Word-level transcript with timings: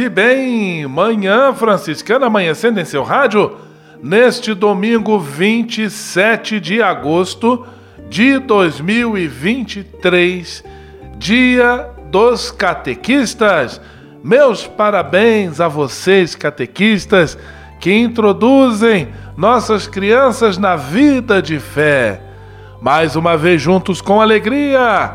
E 0.00 0.08
bem, 0.08 0.86
manhã 0.86 1.52
franciscana 1.52 2.26
amanhecendo 2.26 2.80
em 2.80 2.84
seu 2.84 3.02
rádio, 3.02 3.56
neste 4.02 4.54
domingo 4.54 5.18
27 5.18 6.58
de 6.58 6.82
agosto 6.82 7.66
de 8.08 8.38
2023, 8.38 10.64
dia 11.18 11.90
dos 12.10 12.50
catequistas. 12.50 13.78
Meus 14.24 14.66
parabéns 14.66 15.60
a 15.60 15.68
vocês, 15.68 16.34
catequistas, 16.34 17.36
que 17.78 17.92
introduzem 17.92 19.08
nossas 19.36 19.86
crianças 19.86 20.56
na 20.56 20.76
vida 20.76 21.42
de 21.42 21.60
fé. 21.60 22.22
Mais 22.80 23.16
uma 23.16 23.36
vez 23.36 23.60
juntos 23.60 24.00
com 24.00 24.18
alegria, 24.20 25.14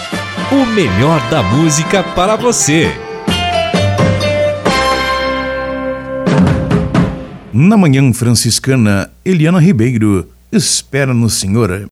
O 0.51 0.65
melhor 0.65 1.21
da 1.29 1.41
música 1.41 2.03
para 2.03 2.35
você. 2.35 2.91
Na 7.53 7.77
Manhã 7.77 8.11
Franciscana, 8.11 9.09
Eliana 9.23 9.61
Ribeiro 9.61 10.27
espera 10.51 11.13
no 11.13 11.29
Senhor. 11.29 11.87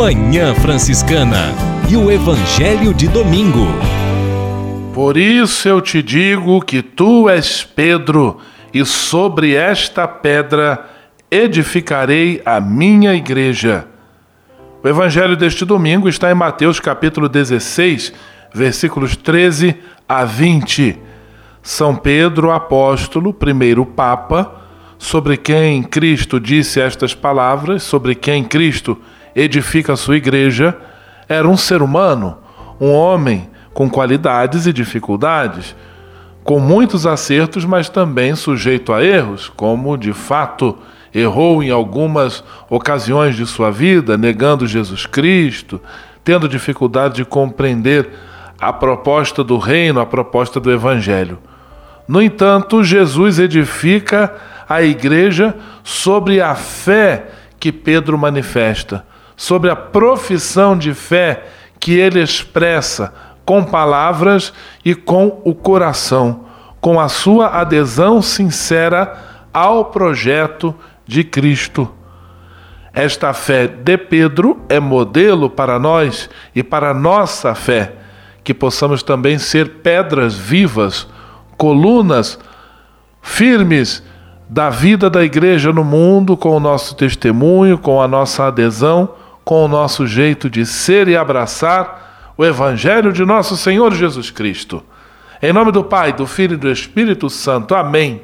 Manhã 0.00 0.54
Franciscana 0.54 1.52
e 1.86 1.94
o 1.94 2.10
Evangelho 2.10 2.94
de 2.94 3.06
Domingo. 3.06 3.66
Por 4.94 5.18
isso 5.18 5.68
eu 5.68 5.78
te 5.82 6.02
digo 6.02 6.62
que 6.62 6.80
tu 6.80 7.28
és 7.28 7.62
Pedro, 7.64 8.38
e 8.72 8.82
sobre 8.86 9.54
esta 9.54 10.08
pedra 10.08 10.88
edificarei 11.30 12.40
a 12.46 12.58
minha 12.62 13.14
igreja. 13.14 13.86
O 14.82 14.88
evangelho 14.88 15.36
deste 15.36 15.66
domingo 15.66 16.08
está 16.08 16.30
em 16.30 16.34
Mateus 16.34 16.80
capítulo 16.80 17.28
16, 17.28 18.10
versículos 18.54 19.14
13 19.16 19.76
a 20.08 20.24
20. 20.24 20.98
São 21.62 21.94
Pedro, 21.94 22.50
apóstolo, 22.50 23.34
primeiro 23.34 23.84
papa, 23.84 24.62
sobre 24.96 25.36
quem 25.36 25.82
Cristo 25.82 26.40
disse 26.40 26.80
estas 26.80 27.14
palavras, 27.14 27.82
sobre 27.82 28.14
quem 28.14 28.42
Cristo 28.42 28.96
edifica 29.34 29.92
a 29.92 29.96
sua 29.96 30.16
igreja, 30.16 30.76
era 31.28 31.48
um 31.48 31.56
ser 31.56 31.82
humano, 31.82 32.38
um 32.80 32.92
homem 32.92 33.48
com 33.72 33.88
qualidades 33.88 34.66
e 34.66 34.72
dificuldades, 34.72 35.74
com 36.42 36.58
muitos 36.58 37.06
acertos, 37.06 37.64
mas 37.64 37.88
também 37.88 38.34
sujeito 38.34 38.92
a 38.92 39.04
erros, 39.04 39.52
como 39.54 39.96
de 39.96 40.12
fato 40.12 40.76
errou 41.14 41.62
em 41.62 41.70
algumas 41.70 42.42
ocasiões 42.68 43.36
de 43.36 43.46
sua 43.46 43.70
vida, 43.70 44.16
negando 44.16 44.66
Jesus 44.66 45.06
Cristo, 45.06 45.80
tendo 46.24 46.48
dificuldade 46.48 47.16
de 47.16 47.24
compreender 47.24 48.10
a 48.60 48.72
proposta 48.72 49.42
do 49.42 49.58
reino, 49.58 50.00
a 50.00 50.06
proposta 50.06 50.60
do 50.60 50.70
evangelho. 50.70 51.38
No 52.06 52.20
entanto, 52.20 52.82
Jesus 52.84 53.38
edifica 53.38 54.34
a 54.68 54.82
igreja 54.82 55.54
sobre 55.82 56.40
a 56.40 56.54
fé 56.54 57.28
que 57.58 57.72
Pedro 57.72 58.18
manifesta, 58.18 59.04
sobre 59.40 59.70
a 59.70 59.74
profissão 59.74 60.76
de 60.76 60.92
fé 60.92 61.46
que 61.80 61.94
ele 61.94 62.22
expressa 62.22 63.10
com 63.42 63.64
palavras 63.64 64.52
e 64.84 64.94
com 64.94 65.40
o 65.42 65.54
coração, 65.54 66.44
com 66.78 67.00
a 67.00 67.08
sua 67.08 67.46
adesão 67.58 68.20
sincera 68.20 69.16
ao 69.50 69.86
projeto 69.86 70.74
de 71.06 71.24
Cristo. 71.24 71.90
Esta 72.92 73.32
fé 73.32 73.66
de 73.66 73.96
Pedro 73.96 74.60
é 74.68 74.78
modelo 74.78 75.48
para 75.48 75.78
nós 75.78 76.28
e 76.54 76.62
para 76.62 76.92
nossa 76.92 77.54
fé, 77.54 77.94
que 78.44 78.52
possamos 78.52 79.02
também 79.02 79.38
ser 79.38 79.76
pedras 79.76 80.34
vivas, 80.34 81.08
colunas 81.56 82.38
firmes 83.22 84.02
da 84.50 84.68
vida 84.68 85.08
da 85.08 85.24
igreja 85.24 85.72
no 85.72 85.82
mundo, 85.82 86.36
com 86.36 86.54
o 86.54 86.60
nosso 86.60 86.94
testemunho, 86.94 87.78
com 87.78 88.02
a 88.02 88.06
nossa 88.06 88.46
adesão, 88.46 89.14
com 89.50 89.64
o 89.64 89.68
nosso 89.68 90.06
jeito 90.06 90.48
de 90.48 90.64
ser 90.64 91.08
e 91.08 91.16
abraçar 91.16 92.32
o 92.38 92.44
Evangelho 92.44 93.12
de 93.12 93.24
nosso 93.24 93.56
Senhor 93.56 93.92
Jesus 93.92 94.30
Cristo. 94.30 94.80
Em 95.42 95.52
nome 95.52 95.72
do 95.72 95.82
Pai, 95.82 96.12
do 96.12 96.24
Filho 96.24 96.54
e 96.54 96.56
do 96.56 96.70
Espírito 96.70 97.28
Santo. 97.28 97.74
Amém. 97.74 98.22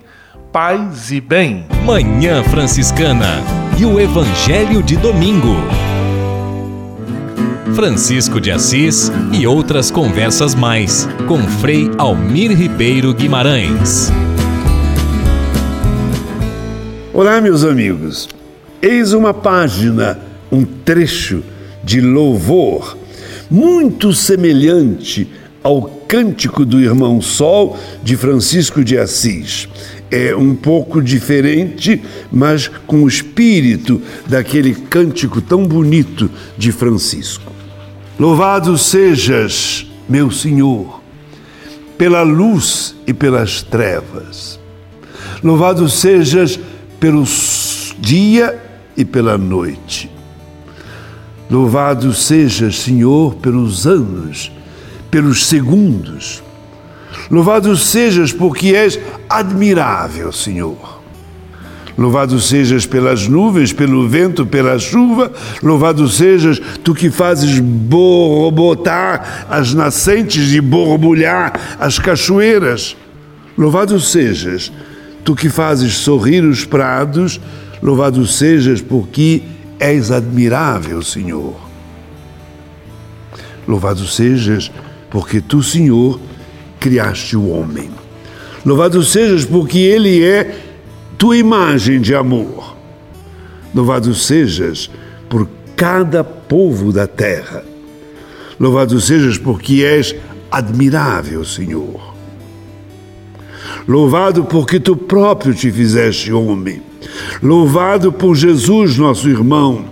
Paz 0.53 1.11
e 1.11 1.21
bem. 1.21 1.67
Manhã 1.85 2.45
Franciscana 2.45 3.43
e 3.77 3.85
o 3.85 3.99
Evangelho 3.99 4.85
de 4.85 4.97
Domingo. 4.97 5.57
Francisco 7.75 8.41
de 8.41 8.53
Assis 8.53 9.11
e 9.33 9.49
outras 9.49 9.91
conversas 9.91 10.55
mais 10.55 11.09
com 11.27 11.43
Frei 11.43 11.91
Almir 11.99 12.57
Ribeiro 12.57 13.13
Guimarães. 13.13 14.13
Olá, 17.13 17.41
meus 17.41 17.65
amigos. 17.65 18.29
Eis 18.81 19.13
uma 19.13 19.35
página, 19.35 20.21
um 20.51 20.65
trecho 20.65 21.43
de 21.83 22.01
louvor 22.01 22.97
muito 23.51 24.13
semelhante 24.13 25.29
ao 25.63 25.83
Cântico 25.83 26.65
do 26.65 26.81
Irmão 26.81 27.21
Sol 27.21 27.77
de 28.03 28.17
Francisco 28.17 28.85
de 28.85 28.97
Assis. 28.97 29.69
É 30.09 30.37
um 30.37 30.55
pouco 30.55 31.03
diferente, 31.03 32.01
mas 32.31 32.71
com 32.87 33.03
o 33.03 33.09
espírito 33.09 34.01
daquele 34.29 34.73
cântico 34.73 35.41
tão 35.41 35.67
bonito 35.67 36.31
de 36.57 36.71
Francisco. 36.71 37.53
Louvado 38.19 38.79
sejas, 38.79 39.85
meu 40.09 40.31
Senhor, 40.31 41.03
pela 41.99 42.23
luz 42.23 42.95
e 43.05 43.13
pelas 43.13 43.63
trevas. 43.63 44.61
Louvado 45.43 45.89
sejas 45.89 46.59
pelo 47.01 47.25
dia 47.99 48.63
e 48.97 49.05
pela 49.05 49.37
noite. 49.37 50.16
Louvado 51.49 52.13
sejas, 52.13 52.81
Senhor, 52.81 53.37
pelos 53.37 53.87
anos, 53.87 54.51
pelos 55.11 55.47
segundos. 55.47 56.43
Louvado 57.31 57.77
sejas 57.77 58.33
porque 58.33 58.69
és 58.69 58.99
admirável, 59.29 60.33
Senhor. 60.33 60.97
Louvado 61.97 62.39
sejas 62.41 62.85
pelas 62.85 63.27
nuvens, 63.27 63.73
pelo 63.73 64.07
vento, 64.07 64.45
pela 64.45 64.79
chuva. 64.79 65.33
Louvado 65.63 66.07
sejas 66.09 66.61
tu 66.85 66.95
que 66.95 67.11
fazes 67.11 67.59
borbotar 67.59 69.47
as 69.49 69.73
nascentes 69.73 70.53
e 70.53 70.61
borbulhar 70.61 71.77
as 71.81 71.99
cachoeiras. 71.99 72.95
Louvado 73.57 73.99
sejas 73.99 74.71
tu 75.25 75.35
que 75.35 75.49
fazes 75.49 75.95
sorrir 75.95 76.45
os 76.45 76.67
prados. 76.67 77.41
Louvado 77.83 78.27
sejas 78.27 78.83
porque 78.83 79.43
és 79.79 80.11
admirável, 80.11 81.03
Senhor. 81.03 81.55
Louvado 83.67 84.07
sejas 84.07 84.71
porque 85.11 85.41
tu, 85.41 85.63
Senhor, 85.63 86.21
criaste 86.79 87.37
o 87.37 87.49
homem. 87.49 87.91
Louvado 88.65 89.03
sejas 89.03 89.45
porque 89.45 89.79
ele 89.79 90.25
é 90.25 90.57
tua 91.19 91.37
imagem 91.37 92.01
de 92.01 92.15
amor. 92.15 92.77
Louvado 93.75 94.15
sejas 94.15 94.91
por 95.29 95.49
cada 95.75 96.23
povo 96.23 96.93
da 96.93 97.07
terra. 97.07 97.65
Louvado 98.59 99.01
sejas 99.01 99.37
porque 99.37 99.85
és 99.85 100.15
admirável, 100.51 101.45
Senhor. 101.45 102.15
Louvado 103.87 104.45
porque 104.45 104.81
tu 104.81 104.97
próprio 104.97 105.55
te 105.55 105.71
fizeste 105.71 106.33
homem. 106.33 106.83
Louvado 107.43 108.13
por 108.13 108.35
Jesus, 108.35 108.97
nosso 108.97 109.29
irmão. 109.29 109.85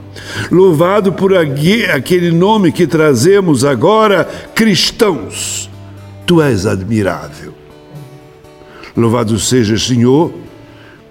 Louvado 0.51 1.13
por 1.13 1.37
aquele 1.37 2.31
nome 2.31 2.73
que 2.73 2.87
trazemos 2.87 3.65
agora, 3.65 4.25
cristãos. 4.55 5.71
Tu 6.27 6.41
és 6.41 6.67
admirável. 6.67 7.53
Louvado 8.97 9.39
seja, 9.39 9.77
Senhor, 9.77 10.33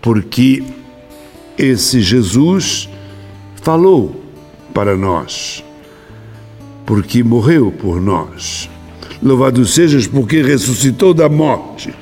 porque 0.01 0.63
esse 1.57 2.01
Jesus 2.01 2.89
falou 3.61 4.23
para 4.73 4.95
nós, 4.97 5.63
porque 6.85 7.23
morreu 7.23 7.71
por 7.71 8.01
nós. 8.01 8.69
Louvado 9.21 9.65
sejas 9.65 10.05
porque 10.05 10.41
ressuscitou 10.41 11.13
da 11.13 11.29
morte. 11.29 11.93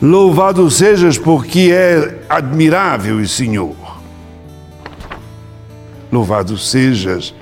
Louvado 0.00 0.70
sejas 0.70 1.18
porque 1.18 1.70
é 1.72 2.22
admirável 2.28 3.26
Senhor. 3.26 3.74
Louvado 6.10 6.56
sejas 6.56 7.34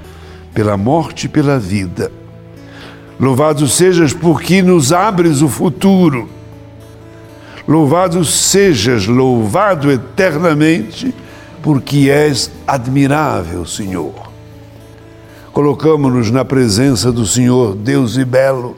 pela 0.55 0.77
morte 0.77 1.27
e 1.27 1.29
pela 1.29 1.59
vida. 1.59 2.11
Louvado 3.21 3.69
sejas 3.69 4.15
porque 4.15 4.63
nos 4.63 4.91
abres 4.91 5.43
o 5.43 5.49
futuro. 5.49 6.31
Louvado 7.69 8.25
sejas, 8.25 9.07
louvado 9.07 9.91
eternamente, 9.91 11.15
porque 11.63 12.09
és 12.09 12.51
admirável, 12.67 13.67
Senhor. 13.67 14.15
Colocamos-nos 15.53 16.31
na 16.31 16.45
presença 16.45 17.11
do 17.11 17.27
Senhor, 17.27 17.75
Deus 17.75 18.17
e 18.17 18.25
belo, 18.25 18.77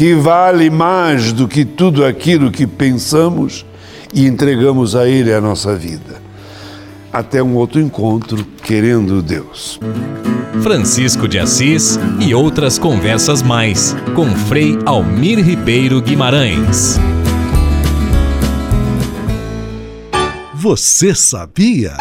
que 0.00 0.14
vale 0.14 0.70
mais 0.70 1.30
do 1.30 1.46
que 1.46 1.62
tudo 1.62 2.06
aquilo 2.06 2.50
que 2.50 2.66
pensamos 2.66 3.66
e 4.14 4.26
entregamos 4.26 4.96
a 4.96 5.06
Ele 5.06 5.30
a 5.30 5.42
nossa 5.42 5.76
vida. 5.76 6.22
Até 7.12 7.42
um 7.42 7.54
outro 7.54 7.78
encontro, 7.78 8.42
querendo 8.64 9.20
Deus. 9.20 9.78
Francisco 10.62 11.28
de 11.28 11.38
Assis 11.38 12.00
e 12.18 12.34
outras 12.34 12.78
conversas 12.78 13.42
mais, 13.42 13.94
com 14.14 14.24
Frei 14.34 14.78
Almir 14.86 15.38
Ribeiro 15.38 16.00
Guimarães. 16.00 16.98
Você 20.54 21.14
sabia? 21.14 21.92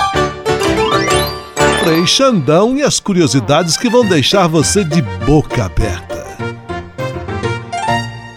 Frei 1.84 2.08
Xandão 2.08 2.78
e 2.78 2.82
as 2.82 2.98
curiosidades 3.02 3.76
que 3.76 3.90
vão 3.90 4.08
deixar 4.08 4.48
você 4.48 4.86
de 4.86 5.02
boca 5.26 5.66
aberta. 5.66 6.09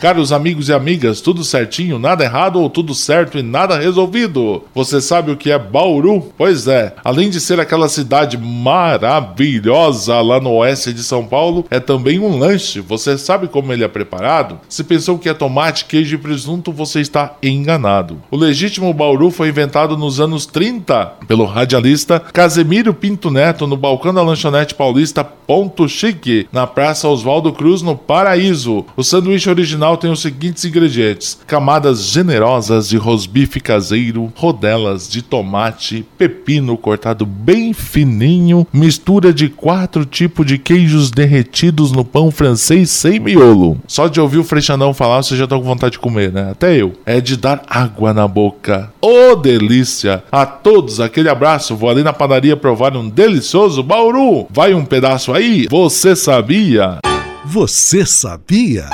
Caros 0.02 0.32
amigos 0.32 0.68
e 0.68 0.72
amigas, 0.72 1.20
tudo 1.20 1.44
certinho, 1.44 1.96
nada 1.96 2.24
errado 2.24 2.60
ou 2.60 2.68
tudo 2.68 2.92
certo 2.92 3.38
e 3.38 3.42
nada 3.42 3.78
resolvido? 3.78 4.64
Você 4.74 5.00
sabe 5.00 5.30
o 5.30 5.36
que 5.36 5.52
é 5.52 5.56
Bauru? 5.56 6.32
Pois 6.36 6.66
é, 6.66 6.92
além 7.04 7.30
de 7.30 7.38
ser 7.40 7.60
aquela 7.60 7.88
cidade 7.88 8.36
maravilhosa 8.36 10.20
lá 10.20 10.40
no 10.40 10.54
oeste 10.54 10.92
de 10.92 11.04
São 11.04 11.24
Paulo, 11.24 11.64
é 11.70 11.78
também 11.78 12.18
um 12.18 12.36
lanche. 12.36 12.80
Você 12.80 13.16
sabe 13.16 13.46
como 13.46 13.72
ele 13.72 13.84
é 13.84 13.88
preparado? 13.88 14.58
Se 14.68 14.82
pensou 14.82 15.20
que 15.20 15.28
é 15.28 15.34
tomate, 15.34 15.84
queijo 15.84 16.16
e 16.16 16.18
presunto, 16.18 16.72
você 16.72 17.00
está 17.00 17.36
enganado. 17.40 18.20
O 18.28 18.36
legítimo 18.36 18.92
Bauru 18.92 19.30
foi 19.30 19.50
inventado 19.50 19.96
nos 19.96 20.18
anos 20.18 20.46
30 20.46 21.06
pelo 21.28 21.44
radialista 21.44 22.18
Casemiro 22.18 22.92
Pinto 22.92 23.30
Neto 23.30 23.68
no 23.68 23.76
balcão 23.76 24.12
da 24.12 24.20
lanchonete 24.20 24.74
paulista 24.74 25.22
Ponto 25.22 25.88
Chique, 25.88 26.48
na 26.50 26.66
Praça 26.66 27.06
Oswaldo 27.06 27.52
Cruz, 27.52 27.82
no 27.82 27.94
Paraíso. 27.94 28.84
O 28.96 29.04
sanduíche 29.04 29.50
original 29.50 29.91
tem 29.96 30.10
os 30.10 30.20
seguintes 30.20 30.64
ingredientes: 30.64 31.38
camadas 31.46 32.04
generosas 32.04 32.88
de 32.88 32.96
rosbife 32.96 33.60
caseiro, 33.60 34.32
rodelas 34.36 35.08
de 35.08 35.22
tomate, 35.22 36.06
pepino 36.16 36.76
cortado 36.76 37.24
bem 37.24 37.72
fininho, 37.72 38.66
mistura 38.72 39.32
de 39.32 39.48
quatro 39.48 40.04
tipos 40.04 40.46
de 40.46 40.58
queijos 40.58 41.10
derretidos 41.10 41.92
no 41.92 42.04
pão 42.04 42.30
francês 42.30 42.90
sem 42.90 43.18
miolo. 43.18 43.78
Só 43.86 44.08
de 44.08 44.20
ouvir 44.20 44.38
o 44.38 44.44
Freixandão 44.44 44.94
falar, 44.94 45.22
você 45.22 45.36
já 45.36 45.46
tá 45.46 45.56
com 45.56 45.62
vontade 45.62 45.92
de 45.92 45.98
comer, 45.98 46.32
né? 46.32 46.50
Até 46.50 46.76
eu. 46.76 46.92
É 47.04 47.20
de 47.20 47.36
dar 47.36 47.62
água 47.68 48.12
na 48.12 48.26
boca. 48.26 48.92
Ô, 49.00 49.32
oh, 49.32 49.36
delícia! 49.36 50.24
A 50.30 50.46
todos, 50.46 51.00
aquele 51.00 51.28
abraço. 51.28 51.76
Vou 51.76 51.90
ali 51.90 52.02
na 52.02 52.12
padaria 52.12 52.56
provar 52.56 52.96
um 52.96 53.08
delicioso 53.08 53.82
Bauru. 53.82 54.46
Vai 54.50 54.74
um 54.74 54.84
pedaço 54.84 55.32
aí? 55.32 55.66
Você 55.70 56.14
sabia? 56.14 56.98
Você 57.44 58.06
sabia? 58.06 58.86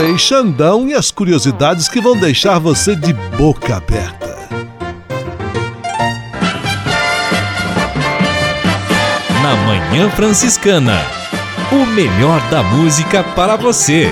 Frei 0.00 0.16
Xandão 0.16 0.88
e 0.88 0.94
as 0.94 1.10
curiosidades 1.10 1.86
que 1.86 2.00
vão 2.00 2.18
deixar 2.18 2.58
você 2.58 2.96
de 2.96 3.12
boca 3.36 3.76
aberta. 3.76 4.34
Na 9.42 9.54
Manhã 9.56 10.08
Franciscana, 10.08 11.02
o 11.70 11.84
melhor 11.84 12.40
da 12.48 12.62
música 12.62 13.22
para 13.22 13.56
você. 13.56 14.10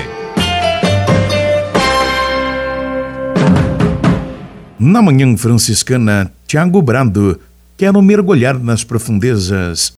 Na 4.77 5.01
Manhã 5.01 5.35
Franciscana, 5.35 6.31
Tiago 6.45 6.83
Brado, 6.83 7.39
quero 7.75 7.99
mergulhar 7.99 8.59
nas 8.59 8.83
profundezas 8.83 9.93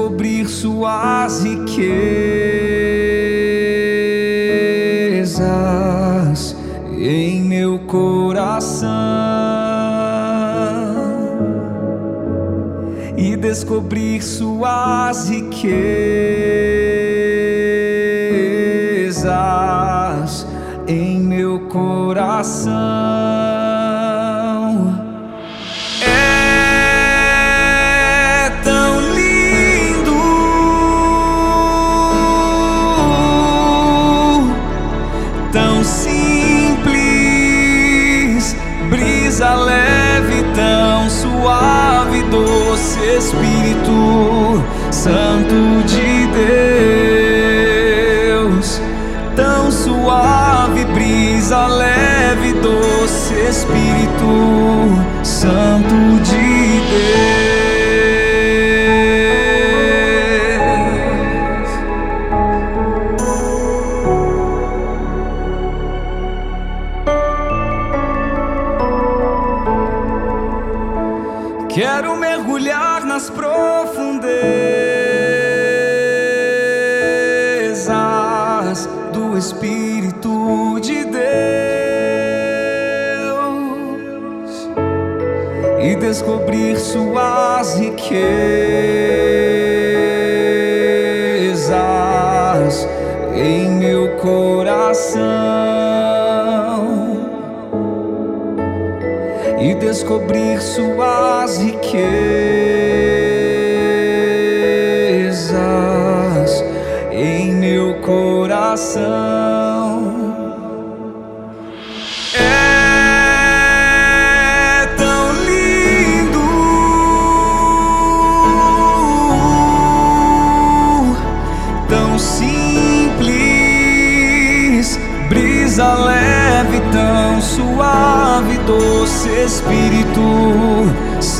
descobrir 0.00 0.48
suas 0.48 1.44
riquezas 1.44 1.76
em 6.98 7.42
meu 7.42 7.80
coração 7.80 8.88
e 13.14 13.36
descobrir 13.36 14.22
suas 14.22 15.28
riquezas 15.28 15.66
em 20.88 21.20
meu 21.20 21.60
coração. 21.68 23.09
Doce 42.30 43.00
Espírito 43.16 44.62
Santo 44.90 45.82
de 45.86 46.26
Deus, 48.26 48.80
tão 49.34 49.70
suave 49.70 50.84
brisa 50.86 51.66
leve, 51.66 52.52
doce 52.54 53.34
Espírito 53.48 54.88
Santo 55.22 55.94
de 56.22 56.80
Deus. 56.90 57.39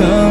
Santo 0.00 0.29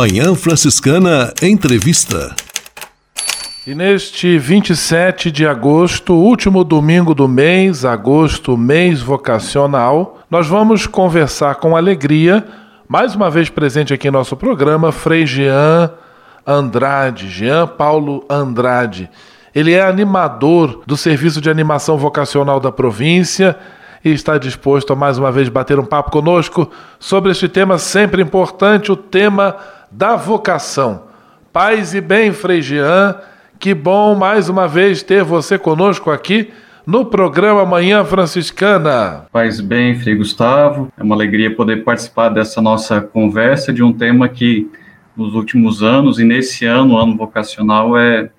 Manhã 0.00 0.34
Franciscana 0.34 1.30
Entrevista. 1.42 2.34
E 3.66 3.74
neste 3.74 4.38
27 4.38 5.30
de 5.30 5.46
agosto, 5.46 6.14
último 6.14 6.64
domingo 6.64 7.14
do 7.14 7.28
mês, 7.28 7.84
agosto, 7.84 8.56
mês 8.56 9.02
vocacional, 9.02 10.20
nós 10.30 10.46
vamos 10.46 10.86
conversar 10.86 11.56
com 11.56 11.76
alegria, 11.76 12.46
mais 12.88 13.14
uma 13.14 13.28
vez 13.28 13.50
presente 13.50 13.92
aqui 13.92 14.08
em 14.08 14.10
nosso 14.10 14.34
programa, 14.38 14.90
Frei 14.90 15.26
Jean 15.26 15.90
Andrade, 16.46 17.28
Jean 17.28 17.66
Paulo 17.66 18.24
Andrade. 18.30 19.10
Ele 19.54 19.74
é 19.74 19.82
animador 19.82 20.80
do 20.86 20.96
Serviço 20.96 21.42
de 21.42 21.50
Animação 21.50 21.98
Vocacional 21.98 22.58
da 22.58 22.72
província 22.72 23.54
e 24.02 24.10
está 24.12 24.38
disposto 24.38 24.94
a 24.94 24.96
mais 24.96 25.18
uma 25.18 25.30
vez 25.30 25.50
bater 25.50 25.78
um 25.78 25.84
papo 25.84 26.10
conosco 26.10 26.70
sobre 26.98 27.32
este 27.32 27.50
tema 27.50 27.76
sempre 27.76 28.22
importante, 28.22 28.90
o 28.90 28.96
tema 28.96 29.56
da 29.90 30.16
vocação. 30.16 31.04
Paz 31.52 31.94
e 31.94 32.00
bem, 32.00 32.32
Frei 32.32 32.62
Jean, 32.62 33.16
que 33.58 33.74
bom 33.74 34.14
mais 34.14 34.48
uma 34.48 34.68
vez 34.68 35.02
ter 35.02 35.24
você 35.24 35.58
conosco 35.58 36.10
aqui 36.10 36.52
no 36.86 37.04
programa 37.04 37.66
Manhã 37.66 38.04
Franciscana. 38.04 39.26
Paz 39.32 39.60
bem, 39.60 39.98
Frei 39.98 40.14
Gustavo, 40.14 40.92
é 40.96 41.02
uma 41.02 41.14
alegria 41.14 41.54
poder 41.54 41.82
participar 41.84 42.28
dessa 42.28 42.62
nossa 42.62 43.00
conversa 43.00 43.72
de 43.72 43.82
um 43.82 43.92
tema 43.92 44.28
que 44.28 44.70
nos 45.16 45.34
últimos 45.34 45.82
anos 45.82 46.18
e 46.18 46.24
nesse 46.24 46.64
ano, 46.64 46.96
ano 46.96 47.16
vocacional, 47.16 47.98
é, 47.98 48.30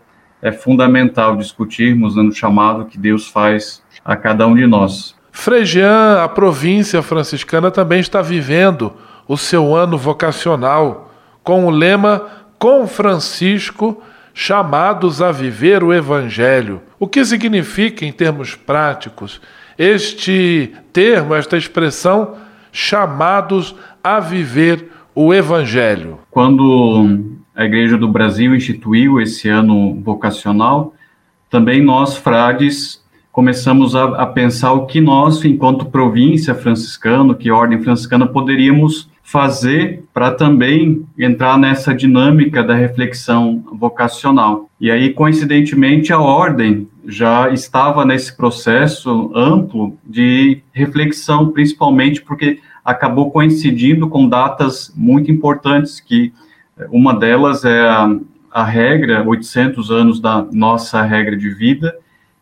é 0.41 0.51
fundamental 0.51 1.35
discutirmos 1.35 2.15
no 2.15 2.31
chamado 2.31 2.85
que 2.85 2.97
Deus 2.97 3.27
faz 3.27 3.83
a 4.03 4.15
cada 4.15 4.47
um 4.47 4.55
de 4.55 4.65
nós. 4.65 5.15
Frei 5.31 5.65
Jean, 5.65 6.23
a 6.23 6.29
província 6.29 7.01
franciscana 7.01 7.69
também 7.69 7.99
está 7.99 8.21
vivendo 8.21 8.93
o 9.27 9.37
seu 9.37 9.75
ano 9.75 9.97
vocacional 9.97 11.10
com 11.43 11.65
o 11.65 11.69
lema 11.69 12.27
Com 12.57 12.85
Francisco, 12.85 14.01
chamados 14.33 15.21
a 15.21 15.31
viver 15.31 15.83
o 15.83 15.93
Evangelho. 15.93 16.81
O 16.99 17.07
que 17.07 17.23
significa, 17.25 18.05
em 18.05 18.11
termos 18.11 18.55
práticos, 18.55 19.41
este 19.77 20.71
termo, 20.93 21.33
esta 21.33 21.57
expressão, 21.57 22.35
chamados 22.71 23.75
a 24.03 24.19
viver 24.19 24.89
o 25.13 25.33
Evangelho? 25.33 26.19
Quando 26.29 27.35
a 27.55 27.65
Igreja 27.65 27.97
do 27.97 28.07
Brasil 28.07 28.55
instituiu 28.55 29.19
esse 29.19 29.49
ano 29.49 29.99
vocacional, 30.01 30.93
também 31.49 31.83
nós, 31.83 32.15
frades, 32.15 33.03
começamos 33.31 33.95
a, 33.95 34.03
a 34.21 34.25
pensar 34.25 34.71
o 34.71 34.85
que 34.85 35.01
nós, 35.01 35.43
enquanto 35.43 35.85
província 35.85 36.55
franciscana, 36.55 37.35
que 37.35 37.51
ordem 37.51 37.81
franciscana, 37.81 38.25
poderíamos 38.25 39.10
fazer 39.31 40.03
para 40.13 40.29
também 40.29 41.05
entrar 41.17 41.57
nessa 41.57 41.95
dinâmica 41.95 42.61
da 42.61 42.75
reflexão 42.75 43.63
vocacional. 43.71 44.69
E 44.77 44.91
aí, 44.91 45.13
coincidentemente, 45.13 46.11
a 46.11 46.19
ordem 46.19 46.89
já 47.05 47.49
estava 47.49 48.03
nesse 48.03 48.35
processo 48.35 49.31
amplo 49.33 49.97
de 50.05 50.61
reflexão, 50.73 51.49
principalmente 51.49 52.21
porque 52.21 52.59
acabou 52.83 53.31
coincidindo 53.31 54.09
com 54.09 54.27
datas 54.27 54.91
muito 54.97 55.31
importantes, 55.31 56.01
que 56.01 56.33
uma 56.91 57.13
delas 57.17 57.63
é 57.63 57.87
a, 57.87 58.13
a 58.51 58.65
regra, 58.65 59.25
800 59.25 59.91
anos 59.91 60.19
da 60.19 60.45
nossa 60.51 61.01
regra 61.03 61.37
de 61.37 61.49
vida, 61.49 61.95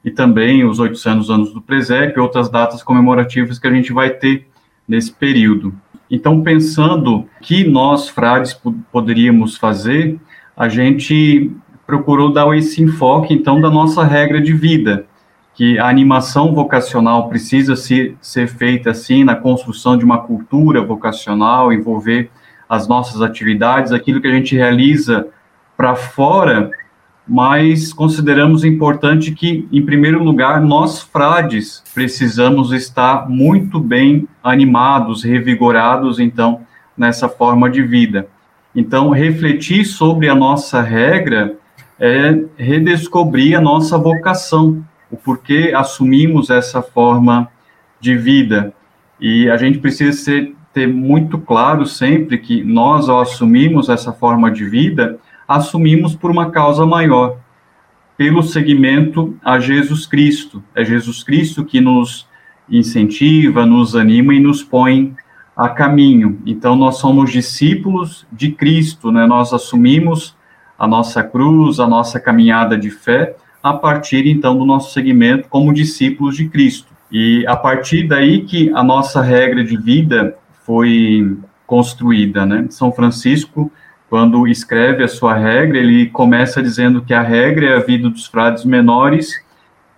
e 0.04 0.10
também 0.10 0.66
os 0.66 0.80
800 0.80 1.30
anos 1.30 1.54
do 1.54 1.62
presépio 1.62 2.24
outras 2.24 2.50
datas 2.50 2.82
comemorativas 2.82 3.60
que 3.60 3.68
a 3.68 3.72
gente 3.72 3.94
vai 3.94 4.10
ter 4.10 4.48
nesse 4.88 5.14
período. 5.14 5.72
Então, 6.10 6.42
pensando 6.42 7.28
que 7.42 7.64
nós, 7.64 8.10
frades, 8.10 8.60
poderíamos 8.92 9.58
fazer, 9.58 10.20
a 10.58 10.68
gente 10.68 11.52
procurou 11.86 12.34
dar 12.34 12.52
esse 12.58 12.82
enfoque, 12.82 13.34
então, 13.34 13.62
da 13.62 13.70
nossa 13.70 14.04
regra 14.04 14.42
de 14.42 14.54
vida, 14.54 15.06
que 15.54 15.78
a 15.78 15.88
animação 15.88 16.54
vocacional 16.54 17.30
precisa 17.30 17.76
ser, 17.76 18.16
ser 18.22 18.48
feita, 18.48 18.92
assim, 18.92 19.24
na 19.24 19.36
construção 19.36 19.98
de 19.98 20.06
uma 20.06 20.20
cultura 20.20 20.82
vocacional, 20.82 21.72
envolver 21.72 22.30
as 22.68 22.88
nossas 22.88 23.22
atividades, 23.22 23.92
aquilo 23.92 24.22
que 24.22 24.28
a 24.28 24.32
gente 24.32 24.56
realiza 24.56 25.28
para 25.76 25.96
fora, 25.96 26.72
mas 27.30 27.94
consideramos 27.94 28.66
importante 28.66 29.32
que, 29.32 29.68
em 29.72 29.86
primeiro 29.86 30.24
lugar, 30.24 30.60
nós, 30.60 31.00
frades, 31.00 31.84
precisamos 31.94 32.72
estar 32.72 33.30
muito 33.30 33.80
bem 33.80 34.28
animados, 34.44 35.24
revigorados, 35.24 36.20
então, 36.20 36.62
nessa 36.98 37.30
forma 37.30 37.70
de 37.70 37.84
vida. 37.84 38.28
Então, 38.76 39.12
refletir 39.12 39.86
sobre 39.86 40.28
a 40.28 40.34
nossa 40.34 40.82
regra 40.82 41.56
é 42.00 42.46
redescobrir 42.58 43.56
a 43.56 43.62
nossa 43.62 43.96
vocação, 43.96 44.84
o 45.12 45.16
porquê 45.16 45.72
assumimos 45.76 46.50
essa 46.50 46.82
forma 46.82 47.48
de 48.02 48.16
vida. 48.16 48.74
E 49.20 49.48
a 49.52 49.58
gente 49.58 49.78
precisa 49.78 50.18
ser, 50.18 50.56
ter 50.74 50.88
muito 50.88 51.38
claro 51.38 51.86
sempre 51.86 52.40
que 52.40 52.64
nós, 52.64 53.08
ao 53.08 53.22
assumirmos 53.22 53.88
essa 53.88 54.12
forma 54.12 54.50
de 54.50 54.66
vida, 54.66 55.20
assumimos 55.50 56.16
por 56.16 56.30
uma 56.30 56.52
causa 56.52 56.86
maior, 56.86 57.40
pelo 58.16 58.44
seguimento 58.44 59.36
a 59.44 59.60
Jesus 59.60 60.06
Cristo. 60.06 60.64
É 60.76 60.86
Jesus 60.86 61.24
Cristo 61.24 61.66
que 61.66 61.82
nos 61.82 62.28
incentiva, 62.70 63.66
nos 63.66 63.96
anima 63.96 64.36
e 64.36 64.40
nos 64.40 64.62
põe 64.62 65.16
a 65.58 65.68
caminho. 65.68 66.40
Então, 66.46 66.76
nós 66.76 66.98
somos 66.98 67.32
discípulos 67.32 68.28
de 68.32 68.52
Cristo, 68.52 69.12
né? 69.12 69.26
Nós 69.26 69.52
assumimos 69.52 70.38
a 70.78 70.88
nossa 70.88 71.24
cruz, 71.24 71.80
a 71.80 71.88
nossa 71.88 72.20
caminhada 72.20 72.78
de 72.78 72.92
fé, 72.92 73.36
a 73.64 73.74
partir, 73.74 74.28
então, 74.28 74.56
do 74.56 74.66
nosso 74.66 74.94
segmento 74.94 75.50
como 75.50 75.74
discípulos 75.74 76.38
de 76.38 76.48
Cristo. 76.48 76.94
E 77.12 77.44
a 77.48 77.56
partir 77.56 78.08
daí 78.08 78.46
que 78.46 78.70
a 78.76 78.84
nossa 78.84 79.20
regra 79.20 79.64
de 79.64 79.76
vida 79.76 80.38
foi 80.64 81.36
construída, 81.66 82.46
né? 82.46 82.68
São 82.70 82.92
Francisco, 82.92 83.72
quando 84.10 84.48
escreve 84.48 85.04
a 85.04 85.08
sua 85.08 85.36
regra, 85.36 85.78
ele 85.78 86.08
começa 86.08 86.64
dizendo 86.64 87.04
que 87.04 87.14
a 87.14 87.22
regra 87.22 87.68
é 87.68 87.76
a 87.78 87.80
vida 87.80 88.10
dos 88.10 88.26
frades 88.26 88.66
menores, 88.66 89.44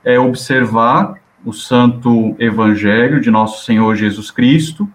é 0.04 0.20
observar 0.20 1.16
o 1.46 1.54
santo 1.54 2.36
evangelho 2.38 3.22
de 3.22 3.32
nosso 3.32 3.66
Senhor 3.66 3.96
Jesus 3.96 4.30
Cristo, 4.30 4.88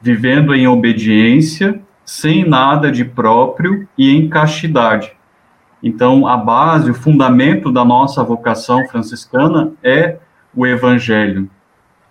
vivendo 0.00 0.54
em 0.54 0.66
obediência, 0.66 1.80
sem 2.04 2.48
nada 2.48 2.90
de 2.90 3.04
próprio 3.04 3.86
e 3.96 4.10
em 4.10 4.28
castidade. 4.28 5.12
Então, 5.82 6.26
a 6.26 6.36
base, 6.36 6.90
o 6.90 6.94
fundamento 6.94 7.70
da 7.70 7.84
nossa 7.84 8.24
vocação 8.24 8.86
franciscana 8.88 9.72
é 9.82 10.16
o 10.54 10.66
evangelho. 10.66 11.50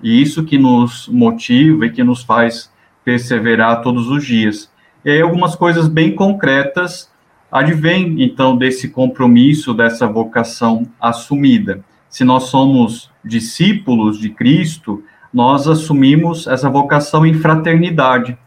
E 0.01 0.21
isso 0.21 0.43
que 0.43 0.57
nos 0.57 1.07
motiva 1.07 1.87
e 1.87 1.91
que 1.91 2.03
nos 2.03 2.23
faz 2.23 2.71
perseverar 3.03 3.81
todos 3.81 4.07
os 4.09 4.23
dias. 4.23 4.71
E 5.05 5.11
aí, 5.11 5.21
algumas 5.21 5.55
coisas 5.55 5.87
bem 5.87 6.15
concretas 6.15 7.11
advêm, 7.51 8.23
então, 8.23 8.57
desse 8.57 8.89
compromisso, 8.89 9.73
dessa 9.73 10.07
vocação 10.07 10.87
assumida. 10.99 11.83
Se 12.09 12.23
nós 12.23 12.43
somos 12.43 13.11
discípulos 13.23 14.17
de 14.17 14.29
Cristo, 14.29 15.03
nós 15.33 15.67
assumimos 15.67 16.47
essa 16.47 16.69
vocação 16.69 17.25
em 17.25 17.33
fraternidade. 17.33 18.37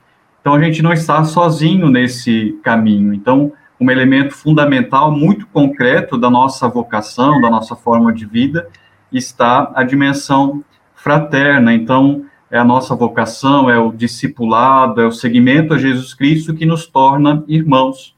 Então, 0.40 0.54
a 0.54 0.62
gente 0.62 0.82
não 0.82 0.92
está 0.92 1.24
sozinho 1.24 1.90
nesse 1.90 2.58
caminho. 2.62 3.12
Então, 3.12 3.52
um 3.78 3.90
elemento 3.90 4.34
fundamental, 4.34 5.10
muito 5.12 5.46
concreto 5.48 6.16
da 6.16 6.30
nossa 6.30 6.66
vocação, 6.68 7.40
da 7.40 7.50
nossa 7.50 7.76
forma 7.76 8.12
de 8.12 8.24
vida, 8.24 8.68
está 9.12 9.70
a 9.74 9.82
dimensão 9.84 10.64
fraterna. 10.94 11.74
Então, 11.74 12.24
é 12.50 12.58
a 12.58 12.64
nossa 12.64 12.94
vocação, 12.94 13.68
é 13.68 13.78
o 13.78 13.92
discipulado, 13.92 15.00
é 15.00 15.06
o 15.06 15.12
seguimento 15.12 15.74
a 15.74 15.78
Jesus 15.78 16.14
Cristo 16.14 16.54
que 16.54 16.64
nos 16.64 16.86
torna 16.86 17.44
irmãos. 17.48 18.14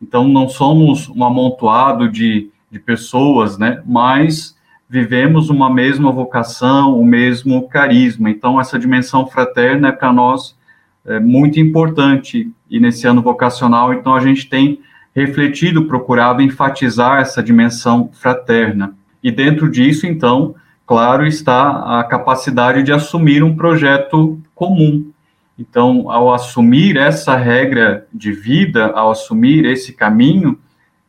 Então, 0.00 0.26
não 0.28 0.48
somos 0.48 1.08
um 1.08 1.24
amontoado 1.24 2.08
de, 2.08 2.50
de 2.70 2.78
pessoas, 2.78 3.58
né? 3.58 3.82
Mas 3.86 4.56
vivemos 4.88 5.48
uma 5.48 5.72
mesma 5.72 6.10
vocação, 6.12 6.98
o 7.00 7.04
mesmo 7.04 7.68
carisma. 7.68 8.30
Então, 8.30 8.60
essa 8.60 8.78
dimensão 8.78 9.26
fraterna 9.26 9.88
é 9.88 9.92
para 9.92 10.12
nós 10.12 10.56
é, 11.06 11.18
muito 11.18 11.58
importante. 11.58 12.50
E 12.68 12.80
nesse 12.80 13.06
ano 13.06 13.22
vocacional, 13.22 13.92
então, 13.94 14.14
a 14.14 14.20
gente 14.20 14.48
tem 14.48 14.80
refletido, 15.14 15.86
procurado 15.86 16.42
enfatizar 16.42 17.20
essa 17.20 17.42
dimensão 17.42 18.10
fraterna. 18.12 18.94
E 19.22 19.30
dentro 19.30 19.70
disso, 19.70 20.06
então, 20.06 20.54
claro, 20.92 21.26
está 21.26 22.00
a 22.00 22.04
capacidade 22.04 22.82
de 22.82 22.92
assumir 22.92 23.42
um 23.42 23.56
projeto 23.56 24.38
comum. 24.54 25.10
Então, 25.58 26.10
ao 26.10 26.34
assumir 26.34 26.98
essa 26.98 27.34
regra 27.34 28.06
de 28.12 28.30
vida, 28.30 28.88
ao 28.88 29.10
assumir 29.10 29.64
esse 29.64 29.94
caminho, 29.94 30.58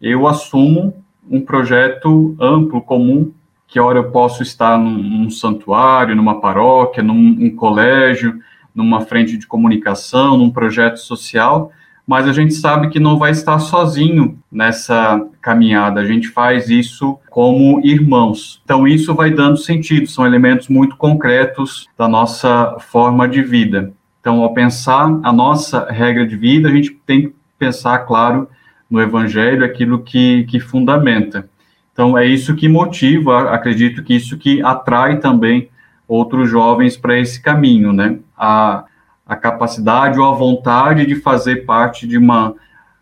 eu 0.02 0.26
assumo 0.26 1.04
um 1.30 1.42
projeto 1.42 2.34
amplo, 2.40 2.82
comum, 2.82 3.34
que 3.68 3.78
hora 3.78 4.00
eu 4.00 4.10
posso 4.10 4.42
estar 4.42 4.78
num, 4.78 5.04
num 5.04 5.30
santuário, 5.30 6.16
numa 6.16 6.40
paróquia, 6.40 7.04
num 7.04 7.36
um 7.42 7.54
colégio, 7.54 8.40
numa 8.74 9.02
frente 9.02 9.38
de 9.38 9.46
comunicação, 9.46 10.38
num 10.38 10.50
projeto 10.50 10.96
social, 10.96 11.74
mas 12.06 12.28
a 12.28 12.34
gente 12.34 12.54
sabe 12.54 12.90
que 12.90 13.00
não 13.00 13.18
vai 13.18 13.32
estar 13.32 13.58
sozinho 13.60 14.38
nessa 14.52 15.26
caminhada. 15.42 16.02
A 16.02 16.06
gente 16.06 16.28
faz 16.28 16.70
isso 16.70 17.18
como 17.30 17.82
irmãos. 17.84 18.62
Então, 18.66 18.88
isso 18.88 19.14
vai 19.16 19.32
dando 19.32 19.58
sentido, 19.58 20.08
são 20.08 20.26
elementos 20.26 20.68
muito 20.68 20.98
concretos 20.98 21.88
da 21.98 22.08
nossa 22.08 22.78
forma 22.80 23.28
de 23.28 23.42
vida. 23.42 23.94
Então, 24.20 24.42
ao 24.42 24.54
pensar 24.54 25.20
a 25.24 25.32
nossa 25.32 25.90
regra 25.90 26.28
de 26.28 26.36
vida, 26.36 26.68
a 26.68 26.72
gente 26.72 26.92
tem 27.06 27.24
que 27.24 27.36
pensar, 27.58 28.00
claro, 28.00 28.50
no 28.90 29.02
Evangelho, 29.02 29.66
aquilo 29.66 30.00
que, 30.00 30.44
que 30.46 30.60
fundamenta. 30.60 31.50
Então, 31.94 32.18
é 32.18 32.26
isso 32.26 32.56
que 32.56 32.68
motiva, 32.68 33.52
acredito 33.52 34.04
que 34.04 34.16
isso 34.16 34.38
que 34.38 34.62
atrai 34.62 35.20
também 35.20 35.70
outros 36.08 36.50
jovens 36.50 36.98
para 36.98 37.18
esse 37.18 37.42
caminho, 37.42 37.94
né? 37.94 38.18
A, 38.38 38.86
a 39.26 39.36
capacidade 39.36 40.20
ou 40.20 40.26
a 40.26 40.36
vontade 40.36 41.06
de 41.06 41.16
fazer 41.16 41.66
parte 41.66 42.08
de 42.08 42.18
uma, 42.18 42.56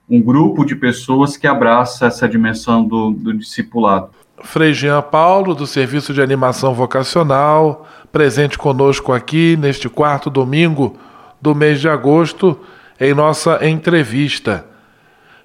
um 0.10 0.22
grupo 0.22 0.64
de 0.64 0.76
pessoas 0.76 1.36
que 1.36 1.48
abraça 1.48 2.06
essa 2.06 2.28
dimensão 2.30 2.84
do, 2.84 3.12
do 3.12 3.34
discipulado. 3.34 4.10
Frei 4.44 4.74
Jean 4.74 5.02
Paulo, 5.02 5.54
do 5.54 5.68
Serviço 5.68 6.14
de 6.14 6.22
Animação 6.22 6.74
Vocacional, 6.74 7.88
presente 8.12 8.58
conosco 8.58 9.14
aqui 9.14 9.56
neste 9.58 9.88
quarto 9.88 10.30
domingo 10.30 10.98
do 11.40 11.56
mês 11.56 11.80
de 11.80 11.90
agosto, 11.90 12.60
em 13.00 13.14
nossa 13.14 13.66
entrevista. 13.68 14.66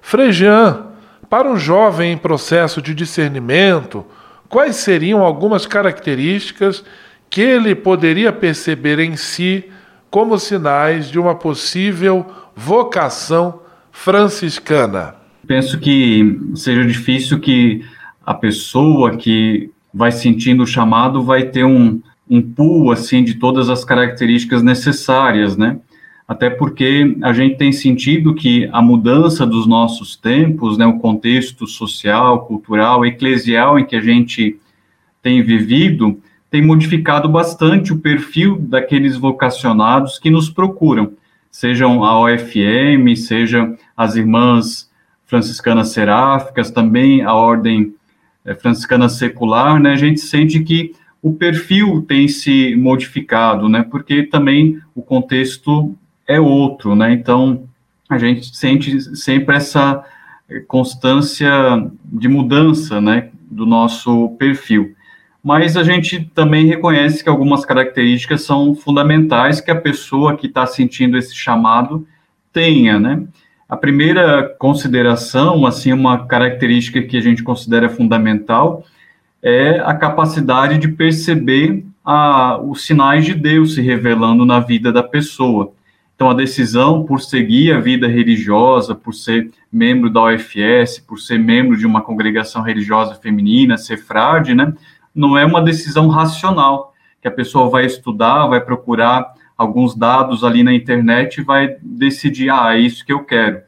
Frei 0.01 0.31
Jean, 0.31 0.87
para 1.29 1.49
um 1.49 1.57
jovem 1.57 2.13
em 2.13 2.17
processo 2.17 2.81
de 2.81 2.93
discernimento, 2.93 4.05
quais 4.47 4.77
seriam 4.77 5.23
algumas 5.23 5.65
características 5.65 6.83
que 7.29 7.41
ele 7.41 7.75
poderia 7.75 8.31
perceber 8.31 8.99
em 8.99 9.15
si 9.15 9.65
como 10.09 10.37
sinais 10.39 11.09
de 11.09 11.19
uma 11.19 11.35
possível 11.35 12.25
vocação 12.55 13.61
franciscana? 13.91 15.15
Penso 15.45 15.79
que 15.79 16.39
seja 16.55 16.85
difícil 16.85 17.39
que 17.39 17.83
a 18.25 18.33
pessoa 18.33 19.15
que 19.15 19.71
vai 19.93 20.11
sentindo 20.11 20.63
o 20.63 20.67
chamado 20.67 21.23
vai 21.23 21.43
ter 21.43 21.63
um, 21.63 22.01
um 22.29 22.41
pool 22.41 22.91
assim 22.91 23.23
de 23.23 23.35
todas 23.35 23.69
as 23.69 23.85
características 23.85 24.61
necessárias, 24.61 25.55
né? 25.55 25.79
Até 26.27 26.49
porque 26.49 27.15
a 27.23 27.31
gente 27.31 27.55
tem 27.55 27.71
sentido 27.71 28.35
que 28.35 28.69
a 28.73 28.81
mudança 28.81 29.45
dos 29.45 29.65
nossos 29.65 30.17
tempos, 30.17 30.77
né, 30.77 30.85
o 30.85 30.99
contexto 30.99 31.65
social, 31.65 32.45
cultural, 32.45 33.05
eclesial 33.05 33.79
em 33.79 33.85
que 33.85 33.95
a 33.95 34.01
gente 34.01 34.59
tem 35.21 35.41
vivido, 35.41 36.19
tem 36.49 36.61
modificado 36.61 37.27
bastante 37.27 37.91
o 37.91 37.99
perfil 37.99 38.57
daqueles 38.59 39.17
vocacionados 39.17 40.17
que 40.17 40.29
nos 40.29 40.49
procuram, 40.49 41.13
sejam 41.51 42.03
a 42.03 42.19
OFM, 42.19 43.15
sejam 43.15 43.77
as 43.95 44.15
irmãs 44.15 44.89
franciscanas 45.25 45.89
seráficas, 45.89 46.71
também 46.71 47.21
a 47.21 47.33
ordem 47.33 47.93
eh, 48.45 48.55
franciscana 48.55 49.09
secular, 49.09 49.79
né? 49.79 49.91
A 49.91 49.97
gente 49.97 50.21
sente 50.21 50.61
que 50.61 50.93
o 51.21 51.33
perfil 51.33 52.05
tem 52.07 52.27
se 52.27 52.75
modificado, 52.75 53.67
né? 53.67 53.83
Porque 53.83 54.23
também 54.23 54.79
o 54.95 55.01
contexto 55.01 55.93
é 56.25 56.39
outro, 56.39 56.95
né? 56.95 57.11
Então 57.11 57.63
a 58.09 58.17
gente 58.17 58.55
sente 58.55 59.01
sempre 59.17 59.55
essa 59.55 60.03
constância 60.67 61.49
de 62.05 62.29
mudança, 62.29 63.01
né, 63.01 63.29
do 63.51 63.65
nosso 63.65 64.29
perfil 64.39 64.95
mas 65.47 65.77
a 65.77 65.83
gente 65.83 66.29
também 66.35 66.65
reconhece 66.65 67.23
que 67.23 67.29
algumas 67.29 67.63
características 67.63 68.41
são 68.41 68.75
fundamentais 68.75 69.61
que 69.61 69.71
a 69.71 69.79
pessoa 69.79 70.35
que 70.35 70.45
está 70.45 70.65
sentindo 70.65 71.17
esse 71.17 71.33
chamado 71.33 72.05
tenha, 72.51 72.99
né? 72.99 73.23
A 73.69 73.77
primeira 73.77 74.43
consideração, 74.59 75.65
assim, 75.65 75.93
uma 75.93 76.27
característica 76.27 77.01
que 77.01 77.15
a 77.15 77.21
gente 77.21 77.43
considera 77.43 77.87
fundamental 77.87 78.83
é 79.41 79.79
a 79.79 79.93
capacidade 79.93 80.77
de 80.79 80.89
perceber 80.89 81.85
a, 82.03 82.59
os 82.61 82.85
sinais 82.85 83.23
de 83.23 83.33
Deus 83.33 83.75
se 83.75 83.81
revelando 83.81 84.45
na 84.45 84.59
vida 84.59 84.91
da 84.91 85.01
pessoa. 85.01 85.71
Então, 86.13 86.29
a 86.29 86.33
decisão 86.33 87.05
por 87.05 87.21
seguir 87.21 87.71
a 87.71 87.79
vida 87.79 88.05
religiosa, 88.05 88.93
por 88.93 89.13
ser 89.13 89.49
membro 89.71 90.09
da 90.09 90.23
OFS, 90.23 90.99
por 91.07 91.19
ser 91.19 91.39
membro 91.39 91.77
de 91.77 91.85
uma 91.85 92.01
congregação 92.01 92.61
religiosa 92.61 93.15
feminina, 93.15 93.77
ser 93.77 93.95
frade, 93.95 94.53
né? 94.53 94.73
Não 95.17 95.35
é 95.35 95.43
uma 95.43 95.61
decisão 95.61 96.07
racional, 96.07 96.93
que 97.19 97.27
a 97.27 97.31
pessoa 97.31 97.69
vai 97.69 97.85
estudar, 97.85 98.45
vai 98.45 98.61
procurar 98.61 99.33
alguns 99.57 99.95
dados 99.95 100.43
ali 100.43 100.63
na 100.63 100.71
internet 100.71 101.39
e 101.39 101.43
vai 101.43 101.75
decidir, 101.81 102.51
ah, 102.51 102.75
é 102.75 102.79
isso 102.79 103.03
que 103.03 103.11
eu 103.11 103.23
quero. 103.23 103.61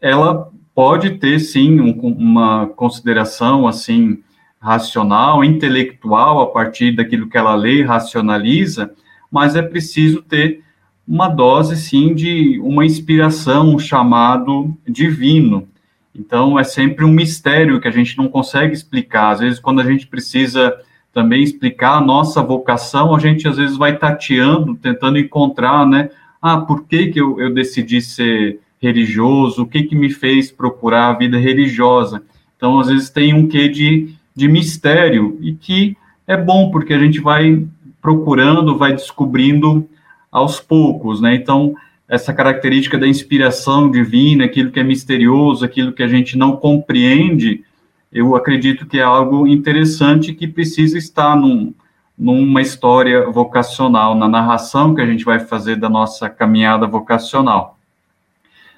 Ela 0.00 0.50
pode 0.74 1.10
ter, 1.18 1.38
sim, 1.38 1.80
um, 1.80 1.92
uma 2.00 2.66
consideração, 2.66 3.68
assim, 3.68 4.18
racional, 4.60 5.44
intelectual, 5.44 6.40
a 6.40 6.46
partir 6.48 6.96
daquilo 6.96 7.28
que 7.28 7.38
ela 7.38 7.54
lê, 7.54 7.82
racionaliza, 7.82 8.92
mas 9.30 9.54
é 9.54 9.62
preciso 9.62 10.22
ter 10.22 10.64
uma 11.06 11.28
dose, 11.28 11.76
sim, 11.76 12.14
de 12.14 12.58
uma 12.60 12.84
inspiração, 12.84 13.74
um 13.74 13.78
chamado 13.78 14.76
divino. 14.86 15.68
Então, 16.14 16.58
é 16.58 16.64
sempre 16.64 17.04
um 17.04 17.10
mistério 17.10 17.80
que 17.80 17.88
a 17.88 17.90
gente 17.90 18.16
não 18.16 18.28
consegue 18.28 18.72
explicar. 18.72 19.30
Às 19.30 19.40
vezes, 19.40 19.58
quando 19.58 19.80
a 19.80 19.84
gente 19.84 20.06
precisa 20.06 20.76
também 21.12 21.42
explicar 21.42 21.96
a 21.96 22.00
nossa 22.00 22.42
vocação, 22.42 23.14
a 23.14 23.18
gente 23.18 23.48
às 23.48 23.56
vezes 23.56 23.76
vai 23.76 23.96
tateando, 23.96 24.74
tentando 24.76 25.18
encontrar, 25.18 25.86
né? 25.86 26.10
Ah, 26.40 26.58
por 26.58 26.84
que, 26.84 27.08
que 27.08 27.20
eu, 27.20 27.40
eu 27.40 27.52
decidi 27.52 28.00
ser 28.00 28.60
religioso? 28.80 29.62
O 29.62 29.66
que, 29.66 29.84
que 29.84 29.96
me 29.96 30.10
fez 30.10 30.52
procurar 30.52 31.08
a 31.08 31.14
vida 31.14 31.38
religiosa? 31.38 32.22
Então, 32.56 32.78
às 32.78 32.88
vezes, 32.88 33.10
tem 33.10 33.34
um 33.34 33.48
quê 33.48 33.68
de, 33.68 34.14
de 34.34 34.46
mistério 34.46 35.36
e 35.40 35.52
que 35.52 35.96
é 36.26 36.36
bom, 36.36 36.70
porque 36.70 36.92
a 36.92 36.98
gente 36.98 37.20
vai 37.20 37.66
procurando, 38.00 38.76
vai 38.76 38.92
descobrindo 38.92 39.88
aos 40.30 40.60
poucos, 40.60 41.20
né? 41.20 41.34
Então, 41.34 41.74
essa 42.08 42.32
característica 42.32 42.98
da 42.98 43.06
inspiração 43.06 43.90
divina, 43.90 44.44
aquilo 44.44 44.70
que 44.70 44.80
é 44.80 44.84
misterioso, 44.84 45.64
aquilo 45.64 45.92
que 45.92 46.02
a 46.02 46.08
gente 46.08 46.36
não 46.36 46.56
compreende, 46.56 47.64
eu 48.12 48.36
acredito 48.36 48.86
que 48.86 48.98
é 48.98 49.02
algo 49.02 49.46
interessante 49.46 50.34
que 50.34 50.46
precisa 50.46 50.96
estar 50.98 51.34
num, 51.34 51.74
numa 52.16 52.62
história 52.62 53.28
vocacional, 53.28 54.14
na 54.14 54.28
narração 54.28 54.94
que 54.94 55.00
a 55.00 55.06
gente 55.06 55.24
vai 55.24 55.40
fazer 55.40 55.76
da 55.76 55.88
nossa 55.88 56.28
caminhada 56.28 56.86
vocacional. 56.86 57.78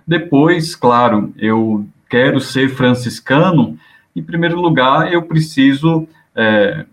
Depois, 0.06 0.74
claro, 0.74 1.34
eu 1.36 1.84
quero 2.08 2.40
ser 2.40 2.70
franciscano, 2.70 3.76
em 4.14 4.22
primeiro 4.22 4.58
lugar, 4.60 5.12
eu 5.12 5.22
preciso 5.22 6.08
é, 6.34 6.86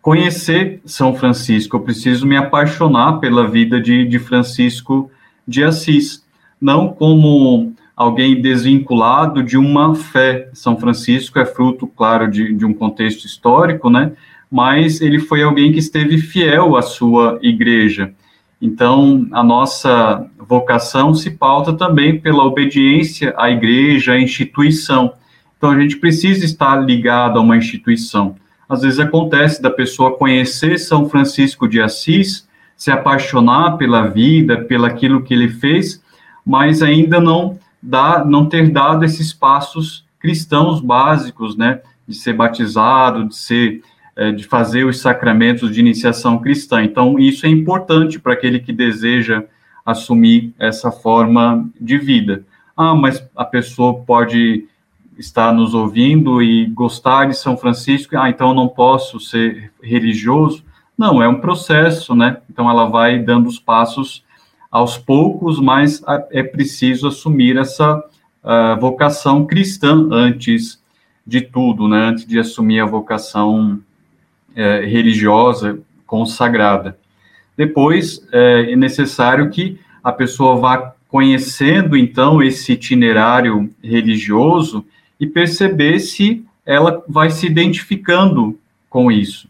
conhecer 0.00 0.80
São 0.84 1.14
Francisco, 1.14 1.76
eu 1.76 1.80
preciso 1.80 2.26
me 2.26 2.36
apaixonar 2.36 3.18
pela 3.18 3.48
vida 3.48 3.80
de, 3.80 4.04
de 4.04 4.18
Francisco 4.18 5.10
de 5.50 5.64
Assis, 5.64 6.24
não 6.60 6.88
como 6.88 7.74
alguém 7.96 8.40
desvinculado 8.40 9.42
de 9.42 9.58
uma 9.58 9.94
fé. 9.94 10.48
São 10.52 10.78
Francisco 10.78 11.38
é 11.38 11.44
fruto, 11.44 11.86
claro, 11.86 12.30
de, 12.30 12.52
de 12.52 12.64
um 12.64 12.72
contexto 12.72 13.26
histórico, 13.26 13.90
né? 13.90 14.12
Mas 14.50 15.00
ele 15.00 15.18
foi 15.18 15.42
alguém 15.42 15.72
que 15.72 15.78
esteve 15.78 16.18
fiel 16.18 16.76
à 16.76 16.82
sua 16.82 17.38
igreja. 17.42 18.12
Então, 18.60 19.26
a 19.32 19.42
nossa 19.42 20.26
vocação 20.38 21.14
se 21.14 21.30
pauta 21.30 21.72
também 21.72 22.20
pela 22.20 22.44
obediência 22.44 23.34
à 23.36 23.50
igreja, 23.50 24.12
à 24.12 24.20
instituição. 24.20 25.14
Então, 25.56 25.70
a 25.70 25.80
gente 25.80 25.96
precisa 25.96 26.44
estar 26.44 26.76
ligado 26.76 27.38
a 27.38 27.42
uma 27.42 27.56
instituição 27.56 28.36
às 28.70 28.82
vezes 28.82 29.00
acontece 29.00 29.60
da 29.60 29.68
pessoa 29.68 30.16
conhecer 30.16 30.78
São 30.78 31.08
Francisco 31.08 31.66
de 31.66 31.80
Assis, 31.80 32.48
se 32.80 32.90
apaixonar 32.90 33.76
pela 33.76 34.06
vida, 34.08 34.64
pelo 34.64 34.86
aquilo 34.86 35.22
que 35.22 35.34
ele 35.34 35.50
fez, 35.50 36.02
mas 36.46 36.82
ainda 36.82 37.20
não 37.20 37.58
dá, 37.82 38.24
não 38.24 38.46
ter 38.46 38.70
dado 38.70 39.04
esses 39.04 39.34
passos 39.34 40.06
cristãos 40.18 40.80
básicos, 40.80 41.58
né, 41.58 41.82
de 42.08 42.14
ser 42.14 42.32
batizado, 42.32 43.28
de 43.28 43.36
ser 43.36 43.82
é, 44.16 44.32
de 44.32 44.44
fazer 44.44 44.84
os 44.84 44.98
sacramentos 44.98 45.70
de 45.70 45.78
iniciação 45.78 46.38
cristã. 46.38 46.82
Então, 46.82 47.18
isso 47.18 47.44
é 47.44 47.50
importante 47.50 48.18
para 48.18 48.32
aquele 48.32 48.60
que 48.60 48.72
deseja 48.72 49.44
assumir 49.84 50.54
essa 50.58 50.90
forma 50.90 51.68
de 51.78 51.98
vida. 51.98 52.44
Ah, 52.74 52.94
mas 52.94 53.22
a 53.36 53.44
pessoa 53.44 54.00
pode 54.00 54.66
está 55.18 55.52
nos 55.52 55.74
ouvindo 55.74 56.42
e 56.42 56.64
gostar 56.64 57.26
de 57.26 57.36
São 57.36 57.58
Francisco, 57.58 58.16
ah, 58.16 58.30
então 58.30 58.48
eu 58.48 58.54
não 58.54 58.68
posso 58.68 59.20
ser 59.20 59.70
religioso. 59.82 60.64
Não, 61.00 61.22
é 61.22 61.26
um 61.26 61.40
processo, 61.40 62.14
né? 62.14 62.42
Então 62.50 62.68
ela 62.68 62.84
vai 62.84 63.18
dando 63.18 63.48
os 63.48 63.58
passos 63.58 64.22
aos 64.70 64.98
poucos, 64.98 65.58
mas 65.58 66.02
é 66.30 66.42
preciso 66.42 67.08
assumir 67.08 67.56
essa 67.56 67.96
uh, 67.96 68.78
vocação 68.78 69.46
cristã 69.46 70.06
antes 70.12 70.78
de 71.26 71.40
tudo, 71.40 71.88
né? 71.88 72.08
Antes 72.08 72.26
de 72.26 72.38
assumir 72.38 72.80
a 72.80 72.84
vocação 72.84 73.80
uh, 74.50 74.86
religiosa 74.86 75.80
consagrada. 76.06 76.98
Depois 77.56 78.20
é 78.30 78.76
necessário 78.76 79.48
que 79.48 79.80
a 80.04 80.12
pessoa 80.12 80.56
vá 80.56 80.94
conhecendo 81.08 81.96
então 81.96 82.42
esse 82.42 82.72
itinerário 82.72 83.70
religioso 83.82 84.84
e 85.18 85.26
perceber 85.26 85.98
se 85.98 86.44
ela 86.66 87.02
vai 87.08 87.30
se 87.30 87.46
identificando 87.46 88.58
com 88.90 89.10
isso. 89.10 89.48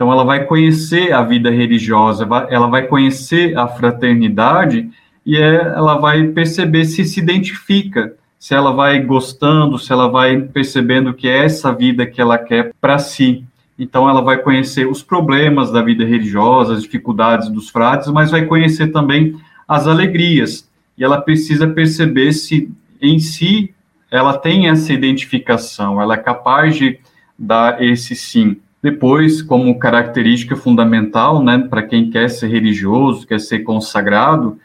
Então, 0.00 0.10
ela 0.10 0.24
vai 0.24 0.46
conhecer 0.46 1.12
a 1.12 1.20
vida 1.20 1.50
religiosa, 1.50 2.26
ela 2.48 2.68
vai 2.68 2.86
conhecer 2.86 3.54
a 3.54 3.68
fraternidade 3.68 4.88
e 5.26 5.36
é, 5.36 5.56
ela 5.56 5.98
vai 5.98 6.28
perceber 6.28 6.86
se 6.86 7.04
se 7.04 7.20
identifica, 7.20 8.14
se 8.38 8.54
ela 8.54 8.72
vai 8.72 8.98
gostando, 9.00 9.78
se 9.78 9.92
ela 9.92 10.08
vai 10.08 10.40
percebendo 10.40 11.12
que 11.12 11.28
é 11.28 11.44
essa 11.44 11.70
vida 11.70 12.06
que 12.06 12.18
ela 12.18 12.38
quer 12.38 12.72
para 12.80 12.98
si. 12.98 13.44
Então, 13.78 14.08
ela 14.08 14.22
vai 14.22 14.38
conhecer 14.38 14.88
os 14.88 15.02
problemas 15.02 15.70
da 15.70 15.82
vida 15.82 16.02
religiosa, 16.02 16.72
as 16.72 16.82
dificuldades 16.82 17.50
dos 17.50 17.68
frades, 17.68 18.08
mas 18.08 18.30
vai 18.30 18.46
conhecer 18.46 18.86
também 18.86 19.36
as 19.68 19.86
alegrias. 19.86 20.66
E 20.96 21.04
ela 21.04 21.20
precisa 21.20 21.68
perceber 21.68 22.32
se 22.32 22.70
em 23.02 23.18
si 23.18 23.74
ela 24.10 24.32
tem 24.38 24.66
essa 24.66 24.94
identificação, 24.94 26.00
ela 26.00 26.14
é 26.14 26.16
capaz 26.16 26.76
de 26.76 26.98
dar 27.38 27.82
esse 27.82 28.16
sim. 28.16 28.56
Depois, 28.82 29.42
como 29.42 29.78
característica 29.78 30.56
fundamental, 30.56 31.42
né, 31.42 31.66
para 31.68 31.82
quem 31.82 32.10
quer 32.10 32.28
ser 32.30 32.48
religioso, 32.48 33.26
quer 33.26 33.38
ser 33.38 33.60
consagrado, 33.60 34.58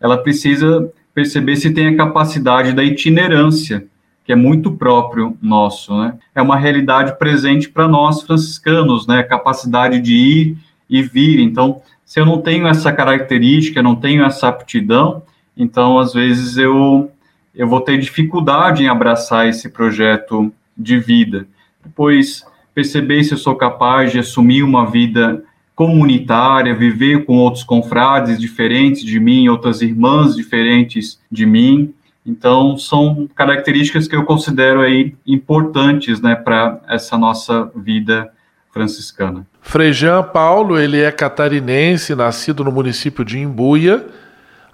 ela 0.00 0.18
precisa 0.18 0.90
perceber 1.14 1.56
se 1.56 1.70
tem 1.72 1.86
a 1.86 1.96
capacidade 1.96 2.72
da 2.72 2.82
itinerância, 2.82 3.86
que 4.24 4.32
é 4.32 4.36
muito 4.36 4.72
próprio 4.72 5.36
nosso, 5.40 5.96
né? 6.00 6.14
É 6.34 6.40
uma 6.40 6.56
realidade 6.56 7.18
presente 7.18 7.68
para 7.68 7.88
nós 7.88 8.22
franciscanos, 8.22 9.06
né? 9.06 9.18
A 9.18 9.26
capacidade 9.26 10.00
de 10.00 10.14
ir 10.14 10.58
e 10.88 11.02
vir. 11.02 11.40
Então, 11.40 11.82
se 12.04 12.18
eu 12.20 12.26
não 12.26 12.40
tenho 12.40 12.66
essa 12.66 12.92
característica, 12.92 13.82
não 13.82 13.94
tenho 13.94 14.24
essa 14.24 14.48
aptidão, 14.48 15.22
então 15.56 15.98
às 15.98 16.12
vezes 16.12 16.56
eu 16.56 17.10
eu 17.54 17.68
vou 17.68 17.80
ter 17.80 17.98
dificuldade 17.98 18.84
em 18.84 18.88
abraçar 18.88 19.48
esse 19.48 19.68
projeto 19.68 20.52
de 20.76 20.98
vida. 20.98 21.46
Depois, 21.84 22.44
perceber 22.80 23.22
se 23.22 23.34
eu 23.34 23.38
sou 23.38 23.54
capaz 23.54 24.10
de 24.10 24.18
assumir 24.18 24.62
uma 24.62 24.86
vida 24.86 25.42
comunitária, 25.74 26.74
viver 26.74 27.26
com 27.26 27.36
outros 27.36 27.62
confrades 27.62 28.40
diferentes 28.40 29.04
de 29.04 29.20
mim, 29.20 29.48
outras 29.48 29.82
irmãs 29.82 30.34
diferentes 30.34 31.20
de 31.30 31.44
mim. 31.44 31.92
Então, 32.24 32.78
são 32.78 33.28
características 33.34 34.08
que 34.08 34.16
eu 34.16 34.24
considero 34.24 34.80
aí 34.80 35.14
importantes, 35.26 36.22
né, 36.22 36.34
para 36.34 36.80
essa 36.88 37.18
nossa 37.18 37.70
vida 37.76 38.30
franciscana. 38.72 39.46
Frei 39.60 39.92
Jean 39.92 40.22
Paulo, 40.22 40.78
ele 40.78 41.00
é 41.00 41.10
catarinense, 41.10 42.14
nascido 42.14 42.64
no 42.64 42.72
município 42.72 43.24
de 43.24 43.38
Imbuia, 43.38 44.06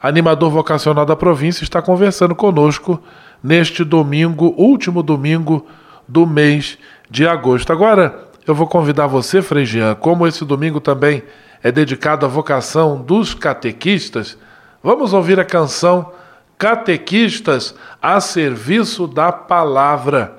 animador 0.00 0.50
vocacional 0.50 1.04
da 1.04 1.16
província, 1.16 1.64
está 1.64 1.82
conversando 1.82 2.36
conosco 2.36 3.02
neste 3.42 3.82
domingo, 3.82 4.54
último 4.56 5.02
domingo 5.02 5.66
do 6.08 6.26
mês 6.26 6.78
de 7.10 7.26
agosto. 7.26 7.72
Agora, 7.72 8.26
eu 8.46 8.54
vou 8.54 8.66
convidar 8.66 9.06
você, 9.06 9.42
Frei 9.42 9.64
Jean, 9.64 9.94
como 9.94 10.26
esse 10.26 10.44
domingo 10.44 10.80
também 10.80 11.22
é 11.62 11.72
dedicado 11.72 12.24
à 12.24 12.28
vocação 12.28 13.00
dos 13.00 13.34
catequistas, 13.34 14.38
vamos 14.82 15.12
ouvir 15.12 15.40
a 15.40 15.44
canção 15.44 16.12
Catequistas 16.58 17.74
a 18.00 18.18
Serviço 18.20 19.06
da 19.06 19.30
Palavra. 19.30 20.36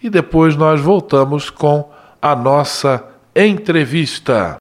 E 0.00 0.08
depois 0.08 0.54
nós 0.54 0.80
voltamos 0.80 1.50
com 1.50 1.90
a 2.22 2.36
nossa 2.36 3.04
entrevista. 3.34 4.58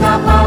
Serviço 0.00 0.39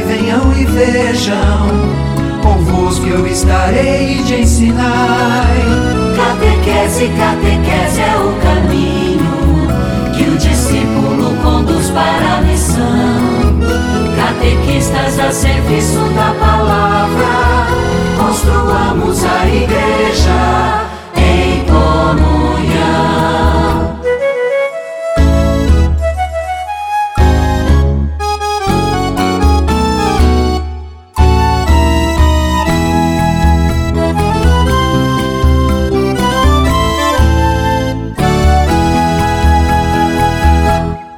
venham 0.00 0.52
e 0.56 0.64
vejam. 0.64 2.04
Convosco 2.42 3.06
eu 3.06 3.26
estarei 3.26 4.18
e 4.18 4.24
te 4.24 4.34
ensinai. 4.40 5.56
Catequese, 6.16 7.08
catequese 7.18 8.00
é 8.00 8.16
o 8.16 8.32
caminho 8.42 9.34
que 10.14 10.24
o 10.24 10.36
discípulo 10.36 11.36
conduz 11.42 11.90
para 11.90 12.38
a 12.38 12.40
missão. 12.42 12.84
Catequistas 14.16 15.18
a 15.18 15.30
serviço 15.32 16.00
da 16.14 16.34
palavra, 16.38 17.66
construamos 18.18 19.24
a 19.24 19.46
igreja 19.46 20.93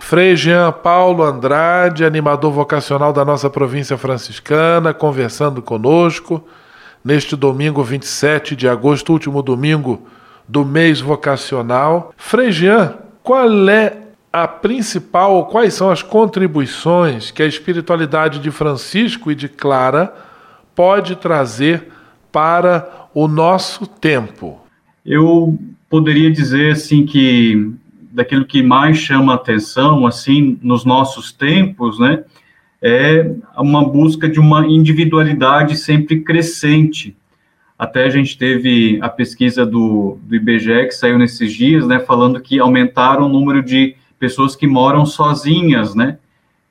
Frei 0.09 0.37
Jean 0.37 0.71
Paulo 0.71 1.25
Andrade, 1.25 2.05
animador 2.05 2.53
vocacional 2.53 3.13
da 3.13 3.25
nossa 3.25 3.51
província 3.51 3.99
franciscana, 3.99 4.95
conversando 4.95 5.61
conosco 5.61 6.47
neste 7.05 7.35
domingo 7.35 7.83
27 7.83 8.55
de 8.55 8.69
agosto, 8.69 9.13
último 9.13 9.43
domingo 9.43 10.07
do 10.47 10.65
mês 10.65 11.01
vocacional. 11.01 12.15
Frei 12.17 12.53
Jean, 12.53 12.95
qual 13.21 13.69
é 13.69 13.97
a 14.33 14.47
principal, 14.47 15.47
quais 15.47 15.75
são 15.75 15.91
as 15.91 16.05
contribuições 16.05 17.33
que 17.33 17.43
a 17.43 17.47
espiritualidade 17.47 18.39
de 18.39 18.53
Francisco 18.53 19.33
e 19.33 19.35
de 19.35 19.49
Clara 19.49 20.15
pode 20.73 21.17
trazer 21.17 21.89
para 22.31 23.09
o 23.13 23.27
nosso 23.27 23.89
tempo? 23.89 24.61
Eu 25.05 25.59
poderia 25.91 26.31
dizer 26.31 26.71
assim 26.71 27.05
que 27.05 27.75
daquilo 28.17 28.47
que 28.47 28.63
mais 28.63 28.97
chama 28.97 29.35
atenção, 29.35 30.07
assim, 30.07 30.59
nos 30.63 30.87
nossos 30.87 31.33
tempos, 31.33 31.99
né, 31.99 32.25
é 32.81 33.31
uma 33.59 33.87
busca 33.87 34.27
de 34.27 34.41
uma 34.41 34.67
individualidade 34.67 35.77
sempre 35.77 36.23
crescente. 36.23 37.15
Até 37.79 38.05
a 38.05 38.09
gente 38.09 38.39
teve 38.39 38.99
a 39.03 39.11
pesquisa 39.11 39.67
do, 39.67 40.19
do 40.23 40.35
IBGE 40.35 40.87
que 40.87 40.93
saiu 40.93 41.19
nesses 41.19 41.53
dias, 41.53 41.87
né, 41.87 42.01
falando 42.01 42.41
que 42.41 42.59
aumentaram 42.59 43.27
o 43.27 43.29
número 43.29 43.63
de 43.63 43.95
pessoas 44.19 44.57
que 44.57 44.67
moram 44.67 45.05
sozinhas, 45.05 45.95
né, 45.95 46.17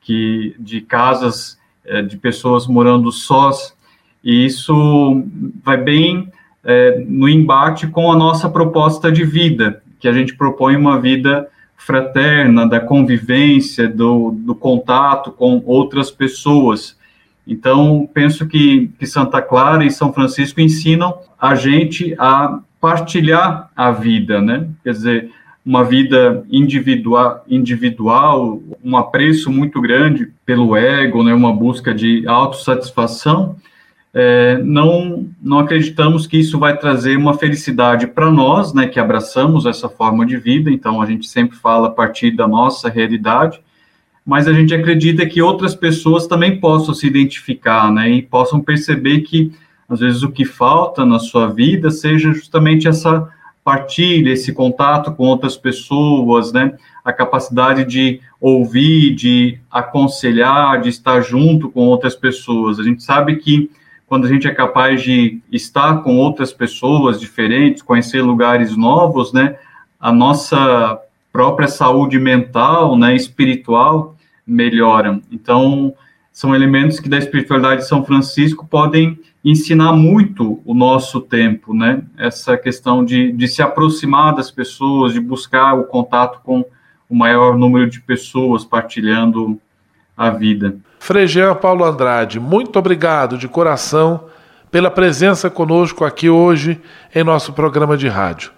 que 0.01 0.55
de 0.57 0.81
casas 0.81 1.59
é, 1.85 2.01
de 2.01 2.17
pessoas 2.17 2.65
morando 2.65 3.11
sós, 3.11 3.77
e 4.23 4.47
isso 4.47 5.23
vai 5.63 5.77
bem 5.77 6.27
é, 6.63 7.05
no 7.07 7.29
embate 7.29 7.85
com 7.85 8.11
a 8.11 8.15
nossa 8.15 8.49
proposta 8.49 9.11
de 9.11 9.23
vida, 9.23 9.83
que 10.05 10.09
a 10.09 10.13
gente 10.13 10.35
propõe 10.35 10.75
uma 10.75 11.01
vida 11.01 11.47
fraterna, 11.75 12.69
da 12.69 12.79
convivência, 12.79 13.89
do, 13.89 14.29
do 14.37 14.53
contato 14.53 15.31
com 15.31 15.63
outras 15.65 16.11
pessoas. 16.11 16.95
Então, 17.47 18.07
penso 18.13 18.45
que, 18.45 18.91
que 18.99 19.07
Santa 19.07 19.41
Clara 19.41 19.83
e 19.83 19.89
São 19.89 20.13
Francisco 20.13 20.61
ensinam 20.61 21.17
a 21.41 21.55
gente 21.55 22.13
a 22.19 22.59
partilhar 22.79 23.71
a 23.75 23.89
vida, 23.89 24.39
né? 24.39 24.67
Quer 24.83 24.91
dizer, 24.91 25.31
uma 25.65 25.83
vida 25.83 26.45
individual, 26.51 27.43
individual, 27.49 28.61
um 28.83 28.95
apreço 28.95 29.51
muito 29.51 29.81
grande 29.81 30.31
pelo 30.45 30.77
ego, 30.77 31.23
né? 31.23 31.33
Uma 31.33 31.51
busca 31.51 31.95
de 31.95 32.27
autossatisfação 32.27 33.55
é, 34.17 34.57
não, 34.63 35.27
não 35.43 35.59
acreditamos 35.59 36.25
que 36.25 36.37
isso 36.37 36.57
vai 36.57 36.77
trazer 36.77 37.17
uma 37.17 37.33
felicidade 37.33 38.07
para 38.07 38.31
nós, 38.31 38.73
né, 38.73 38.87
que 38.87 38.97
abraçamos 38.97 39.65
essa 39.65 39.89
forma 39.89 40.25
de 40.25 40.37
vida, 40.37 40.71
então 40.71 41.01
a 41.01 41.05
gente 41.05 41.27
sempre 41.27 41.57
fala 41.57 41.89
a 41.89 41.91
partir 41.91 42.31
da 42.31 42.47
nossa 42.47 42.87
realidade, 42.87 43.59
mas 44.25 44.47
a 44.47 44.53
gente 44.53 44.73
acredita 44.73 45.25
que 45.25 45.41
outras 45.41 45.75
pessoas 45.75 46.27
também 46.27 46.61
possam 46.61 46.93
se 46.93 47.05
identificar, 47.05 47.91
né, 47.91 48.09
e 48.09 48.21
possam 48.21 48.61
perceber 48.61 49.19
que, 49.19 49.51
às 49.89 49.99
vezes, 49.99 50.23
o 50.23 50.31
que 50.31 50.45
falta 50.45 51.05
na 51.05 51.19
sua 51.19 51.47
vida 51.47 51.91
seja 51.91 52.31
justamente 52.31 52.87
essa 52.87 53.27
partilha, 53.65 54.31
esse 54.31 54.53
contato 54.53 55.11
com 55.11 55.25
outras 55.25 55.57
pessoas, 55.57 56.53
né, 56.53 56.73
a 57.03 57.11
capacidade 57.11 57.83
de 57.83 58.21
ouvir, 58.39 59.13
de 59.13 59.59
aconselhar, 59.69 60.79
de 60.79 60.87
estar 60.87 61.19
junto 61.19 61.69
com 61.69 61.81
outras 61.81 62.15
pessoas. 62.15 62.79
A 62.79 62.83
gente 62.83 63.03
sabe 63.03 63.35
que 63.35 63.69
quando 64.07 64.25
a 64.25 64.27
gente 64.29 64.47
é 64.47 64.53
capaz 64.53 65.01
de 65.01 65.41
estar 65.51 66.03
com 66.03 66.17
outras 66.17 66.53
pessoas 66.53 67.19
diferentes, 67.19 67.81
conhecer 67.81 68.21
lugares 68.21 68.75
novos, 68.75 69.33
né, 69.33 69.57
a 69.99 70.11
nossa 70.11 70.99
própria 71.31 71.67
saúde 71.67 72.19
mental, 72.19 72.97
né, 72.97 73.15
espiritual 73.15 74.15
melhora. 74.45 75.19
Então, 75.31 75.93
são 76.31 76.53
elementos 76.53 76.99
que 76.99 77.09
da 77.09 77.17
espiritualidade 77.17 77.81
de 77.81 77.87
São 77.87 78.03
Francisco 78.03 78.67
podem 78.67 79.17
ensinar 79.43 79.93
muito 79.93 80.61
o 80.65 80.73
nosso 80.73 81.21
tempo, 81.21 81.73
né? 81.73 82.03
Essa 82.17 82.57
questão 82.57 83.05
de, 83.05 83.31
de 83.31 83.47
se 83.47 83.61
aproximar 83.61 84.35
das 84.35 84.51
pessoas, 84.51 85.13
de 85.13 85.19
buscar 85.19 85.73
o 85.75 85.85
contato 85.85 86.41
com 86.43 86.65
o 87.09 87.15
maior 87.15 87.57
número 87.57 87.89
de 87.89 88.01
pessoas 88.01 88.65
partilhando 88.65 89.59
a 90.17 90.29
vida. 90.29 90.77
Frei 91.05 91.27
Jean 91.27 91.53
Paulo 91.53 91.85
Andrade, 91.85 92.39
muito 92.39 92.79
obrigado 92.79 93.37
de 93.37 93.47
coração 93.47 94.23
pela 94.71 94.89
presença 94.89 95.51
conosco 95.51 96.03
aqui 96.03 96.31
hoje 96.31 96.81
em 97.13 97.23
nosso 97.23 97.53
programa 97.53 97.95
de 97.95 98.07
rádio. 98.07 98.51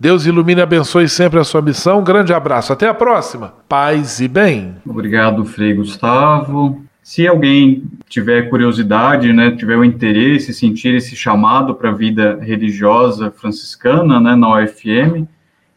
Deus 0.00 0.26
ilumine 0.26 0.58
e 0.58 0.64
abençoe 0.64 1.08
sempre 1.08 1.38
a 1.38 1.44
sua 1.44 1.62
missão. 1.62 2.00
Um 2.00 2.04
grande 2.04 2.34
abraço. 2.34 2.72
Até 2.72 2.88
a 2.88 2.92
próxima. 2.92 3.54
Paz 3.68 4.18
e 4.18 4.26
bem. 4.26 4.74
Obrigado, 4.84 5.44
Frei 5.44 5.74
Gustavo. 5.74 6.82
Se 7.04 7.28
alguém 7.28 7.84
tiver 8.08 8.50
curiosidade, 8.50 9.32
né, 9.32 9.52
tiver 9.52 9.76
o 9.76 9.84
interesse, 9.84 10.52
sentir 10.52 10.96
esse 10.96 11.14
chamado 11.14 11.72
para 11.72 11.90
a 11.90 11.94
vida 11.94 12.36
religiosa 12.42 13.30
franciscana, 13.30 14.18
né, 14.18 14.34
na 14.34 14.60
UFM, 14.60 15.28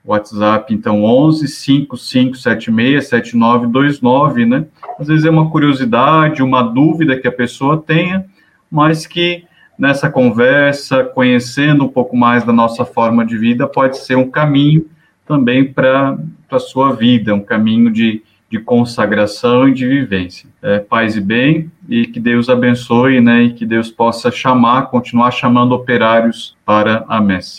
WhatsApp, 0.04 0.72
então, 0.72 1.02
11 1.02 1.48
5576 1.48 3.08
7929, 3.08 4.46
né? 4.46 4.64
Às 4.98 5.08
vezes 5.08 5.24
é 5.24 5.30
uma 5.30 5.50
curiosidade, 5.50 6.44
uma 6.44 6.62
dúvida 6.62 7.18
que 7.18 7.26
a 7.26 7.32
pessoa 7.32 7.82
tenha, 7.84 8.24
mas 8.70 9.04
que 9.06 9.44
nessa 9.78 10.08
conversa, 10.10 11.04
conhecendo 11.04 11.84
um 11.84 11.88
pouco 11.88 12.16
mais 12.16 12.44
da 12.44 12.52
nossa 12.52 12.84
forma 12.84 13.24
de 13.24 13.36
vida, 13.36 13.66
pode 13.66 13.98
ser 13.98 14.16
um 14.16 14.30
caminho 14.30 14.86
também 15.26 15.64
para 15.72 16.16
a 16.50 16.58
sua 16.58 16.94
vida, 16.94 17.34
um 17.34 17.40
caminho 17.40 17.90
de, 17.90 18.22
de 18.50 18.58
consagração 18.58 19.68
e 19.68 19.74
de 19.74 19.86
vivência. 19.86 20.48
É, 20.62 20.78
paz 20.78 21.16
e 21.16 21.20
bem, 21.20 21.70
e 21.88 22.06
que 22.06 22.20
Deus 22.20 22.48
abençoe, 22.48 23.20
né, 23.20 23.42
e 23.42 23.52
que 23.52 23.66
Deus 23.66 23.90
possa 23.90 24.30
chamar, 24.30 24.86
continuar 24.86 25.30
chamando 25.30 25.72
operários 25.72 26.56
para 26.64 27.04
a 27.08 27.20
messe. 27.20 27.58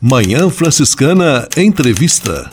Manhã 0.00 0.50
Franciscana 0.50 1.48
Entrevista. 1.56 2.50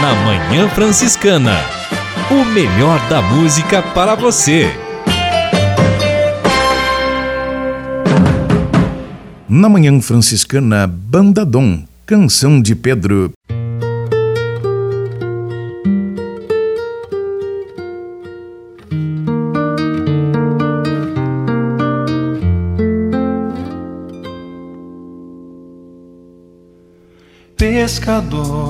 Na 0.00 0.14
Manhã 0.24 0.68
Franciscana, 0.70 1.81
o 2.32 2.44
melhor 2.46 2.98
da 3.10 3.20
música 3.20 3.82
para 3.82 4.14
você. 4.14 4.70
Na 9.46 9.68
Manhã 9.68 10.00
Franciscana, 10.00 10.86
Banda 10.86 11.44
Dom, 11.44 11.84
Canção 12.06 12.62
de 12.62 12.74
Pedro. 12.74 13.32
pescador. 27.58 28.61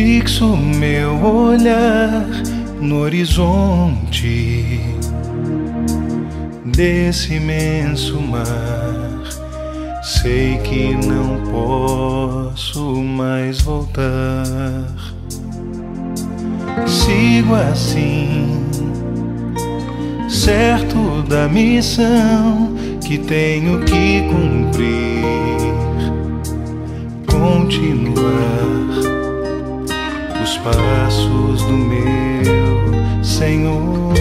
Fixo 0.00 0.56
meu 0.56 1.20
olhar 1.24 2.24
no 2.80 3.00
horizonte 3.00 4.80
desse 6.64 7.34
imenso 7.34 8.20
mar. 8.20 9.24
Sei 10.00 10.56
que 10.58 10.94
não 11.04 11.42
posso 11.50 12.80
mais 13.02 13.60
voltar. 13.62 14.86
Sigo 16.86 17.56
assim, 17.56 18.68
certo 20.28 21.24
da 21.28 21.48
missão 21.48 22.72
que 23.04 23.18
tenho 23.18 23.80
que 23.80 24.22
cumprir 24.30 25.08
continuar 27.26 28.97
passos 30.76 31.62
do 31.62 31.72
meu 31.72 33.24
Senhor. 33.24 34.14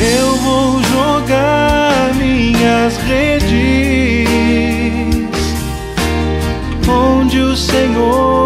Eu 0.00 0.36
vou 0.36 0.82
jogar 0.82 2.14
minhas 2.14 2.96
redes 2.98 4.28
onde 6.88 7.38
o 7.40 7.56
Senhor 7.56 8.45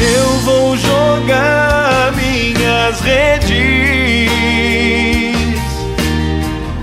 Eu 0.00 0.28
vou 0.40 0.76
jogar 0.76 2.12
minhas 2.12 3.00
redes 3.00 3.50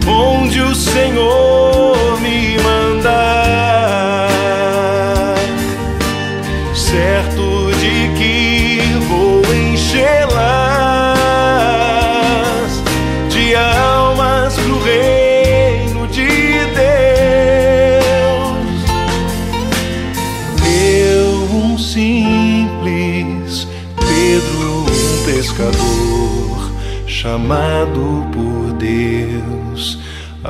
onde 0.07 0.61
o 0.61 0.75
Senhor 0.75 2.19
me 2.21 2.57
mandar 2.59 3.46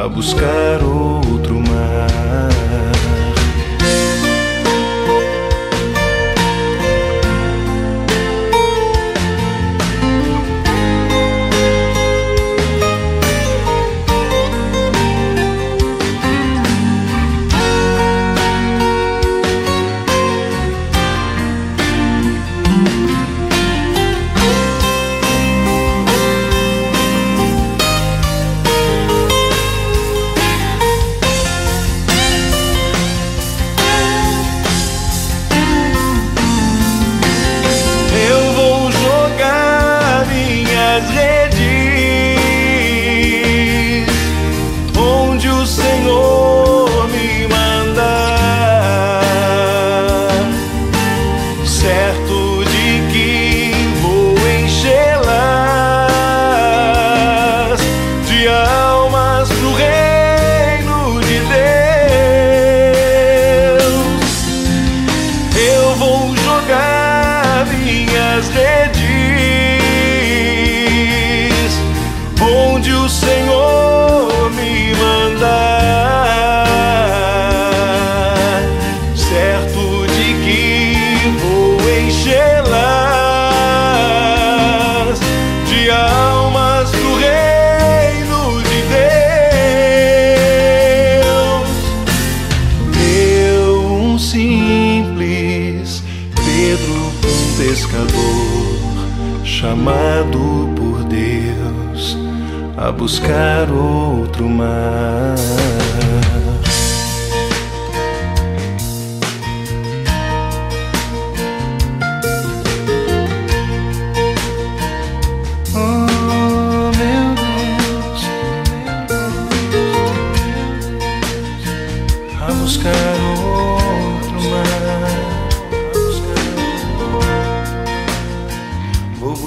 buscar 0.10 0.84
outro 0.84 1.56
mar. 1.60 2.57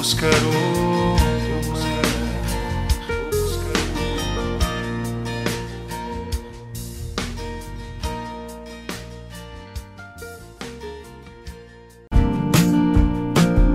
Buscar 0.01 0.25
outro 0.29 0.43
mar. 0.49 1.91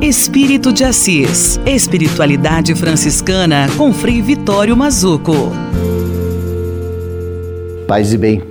Espírito 0.01 0.73
de 0.73 0.84
Assis. 0.84 1.59
Espiritualidade 1.63 2.73
franciscana 2.73 3.67
com 3.78 3.93
Frei 3.93 4.19
Vitório 4.19 4.76
Mazuco. 4.76 5.51
Paz 7.88 8.13
e 8.13 8.17
bem. 8.17 8.41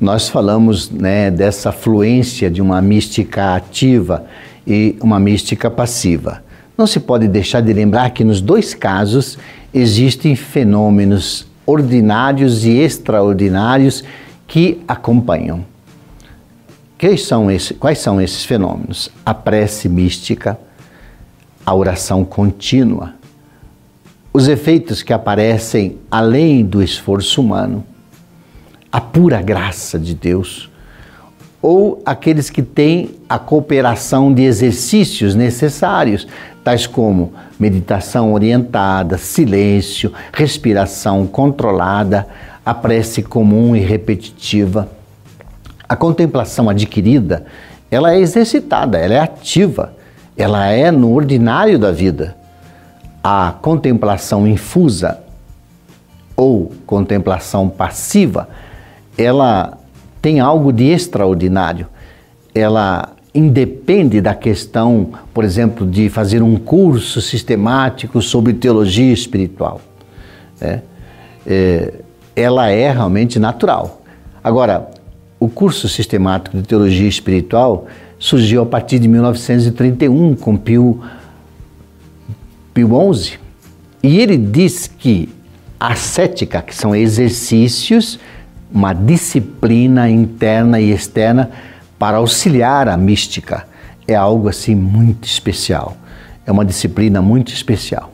Nós 0.00 0.28
falamos 0.28 0.88
né, 0.88 1.32
dessa 1.32 1.72
fluência 1.72 2.48
de 2.48 2.62
uma 2.62 2.80
mística 2.80 3.56
ativa 3.56 4.26
e 4.64 4.94
uma 5.00 5.18
mística 5.18 5.68
passiva. 5.68 6.45
Não 6.76 6.86
se 6.86 7.00
pode 7.00 7.26
deixar 7.26 7.62
de 7.62 7.72
lembrar 7.72 8.10
que 8.10 8.22
nos 8.22 8.40
dois 8.40 8.74
casos 8.74 9.38
existem 9.72 10.36
fenômenos 10.36 11.46
ordinários 11.64 12.64
e 12.64 12.70
extraordinários 12.78 14.04
que 14.46 14.82
acompanham. 14.86 15.64
Quais 16.98 17.26
são, 17.26 17.50
esses, 17.50 17.76
quais 17.78 17.98
são 17.98 18.20
esses 18.20 18.44
fenômenos? 18.44 19.10
A 19.24 19.34
prece 19.34 19.88
mística, 19.88 20.58
a 21.64 21.74
oração 21.74 22.24
contínua, 22.24 23.14
os 24.32 24.48
efeitos 24.48 25.02
que 25.02 25.12
aparecem 25.12 25.98
além 26.10 26.64
do 26.64 26.82
esforço 26.82 27.40
humano, 27.40 27.84
a 28.92 29.00
pura 29.00 29.42
graça 29.42 29.98
de 29.98 30.14
Deus, 30.14 30.70
ou 31.60 32.00
aqueles 32.06 32.48
que 32.48 32.62
têm 32.62 33.16
a 33.28 33.38
cooperação 33.38 34.32
de 34.32 34.42
exercícios 34.42 35.34
necessários, 35.34 36.26
tais 36.66 36.84
como 36.84 37.32
meditação 37.60 38.32
orientada, 38.32 39.16
silêncio, 39.18 40.12
respiração 40.32 41.24
controlada, 41.24 42.26
a 42.64 42.74
prece 42.74 43.22
comum 43.22 43.76
e 43.76 43.78
repetitiva. 43.78 44.88
A 45.88 45.94
contemplação 45.94 46.68
adquirida, 46.68 47.46
ela 47.88 48.12
é 48.12 48.18
exercitada, 48.18 48.98
ela 48.98 49.14
é 49.14 49.20
ativa, 49.20 49.92
ela 50.36 50.66
é 50.66 50.90
no 50.90 51.14
ordinário 51.14 51.78
da 51.78 51.92
vida. 51.92 52.36
A 53.22 53.54
contemplação 53.62 54.44
infusa 54.44 55.20
ou 56.34 56.72
contemplação 56.84 57.68
passiva, 57.68 58.48
ela 59.16 59.78
tem 60.20 60.40
algo 60.40 60.72
de 60.72 60.86
extraordinário. 60.86 61.86
Ela 62.52 63.10
independe 63.36 64.20
da 64.20 64.34
questão, 64.34 65.10
por 65.34 65.44
exemplo, 65.44 65.86
de 65.86 66.08
fazer 66.08 66.42
um 66.42 66.56
curso 66.56 67.20
sistemático 67.20 68.20
sobre 68.22 68.52
teologia 68.54 69.12
espiritual. 69.12 69.80
É, 70.60 70.80
é, 71.46 71.94
ela 72.34 72.68
é 72.68 72.90
realmente 72.90 73.38
natural. 73.38 74.02
Agora, 74.42 74.88
o 75.38 75.48
curso 75.48 75.88
sistemático 75.88 76.56
de 76.56 76.62
teologia 76.62 77.08
espiritual 77.08 77.86
surgiu 78.18 78.62
a 78.62 78.66
partir 78.66 78.98
de 78.98 79.08
1931 79.08 80.34
com 80.34 80.56
Pio, 80.56 81.00
Pio 82.72 83.14
XI 83.14 83.38
e 84.02 84.20
ele 84.20 84.36
diz 84.36 84.86
que 84.86 85.28
a 85.78 85.94
cética, 85.94 86.62
que 86.62 86.74
são 86.74 86.94
exercícios, 86.94 88.18
uma 88.72 88.92
disciplina 88.92 90.08
interna 90.08 90.80
e 90.80 90.90
externa 90.90 91.50
para 91.98 92.18
auxiliar 92.18 92.88
a 92.88 92.96
mística, 92.96 93.66
é 94.06 94.14
algo 94.14 94.48
assim 94.48 94.74
muito 94.74 95.24
especial. 95.24 95.96
É 96.46 96.52
uma 96.52 96.64
disciplina 96.64 97.20
muito 97.20 97.52
especial. 97.52 98.12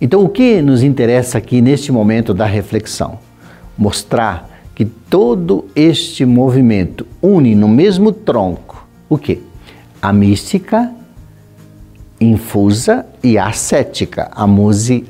Então, 0.00 0.22
o 0.22 0.28
que 0.28 0.60
nos 0.62 0.82
interessa 0.82 1.38
aqui 1.38 1.60
neste 1.60 1.90
momento 1.90 2.32
da 2.32 2.44
reflexão? 2.44 3.18
Mostrar 3.76 4.48
que 4.74 4.84
todo 4.84 5.66
este 5.74 6.24
movimento 6.24 7.06
une 7.22 7.54
no 7.54 7.68
mesmo 7.68 8.12
tronco 8.12 8.68
o 9.08 9.16
que? 9.16 9.42
A 10.02 10.12
mística 10.12 10.92
infusa 12.20 13.06
e 13.22 13.38
a 13.38 13.46
ascética, 13.46 14.30
a, 14.34 14.44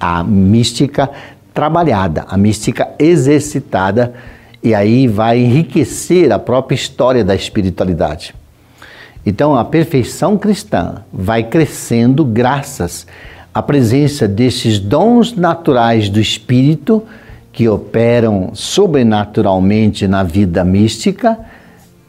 a 0.00 0.24
mística 0.24 1.10
trabalhada, 1.52 2.24
a 2.28 2.36
mística 2.36 2.88
exercitada, 2.98 4.14
e 4.62 4.74
aí 4.74 5.06
vai 5.06 5.38
enriquecer 5.38 6.32
a 6.32 6.38
própria 6.38 6.74
história 6.74 7.24
da 7.24 7.34
espiritualidade. 7.34 8.34
Então, 9.24 9.54
a 9.56 9.64
perfeição 9.64 10.36
cristã 10.36 11.02
vai 11.12 11.42
crescendo 11.44 12.24
graças 12.24 13.06
à 13.52 13.62
presença 13.62 14.26
desses 14.26 14.78
dons 14.78 15.34
naturais 15.34 16.08
do 16.08 16.20
espírito 16.20 17.02
que 17.52 17.68
operam 17.68 18.50
sobrenaturalmente 18.54 20.06
na 20.06 20.22
vida 20.22 20.64
mística 20.64 21.38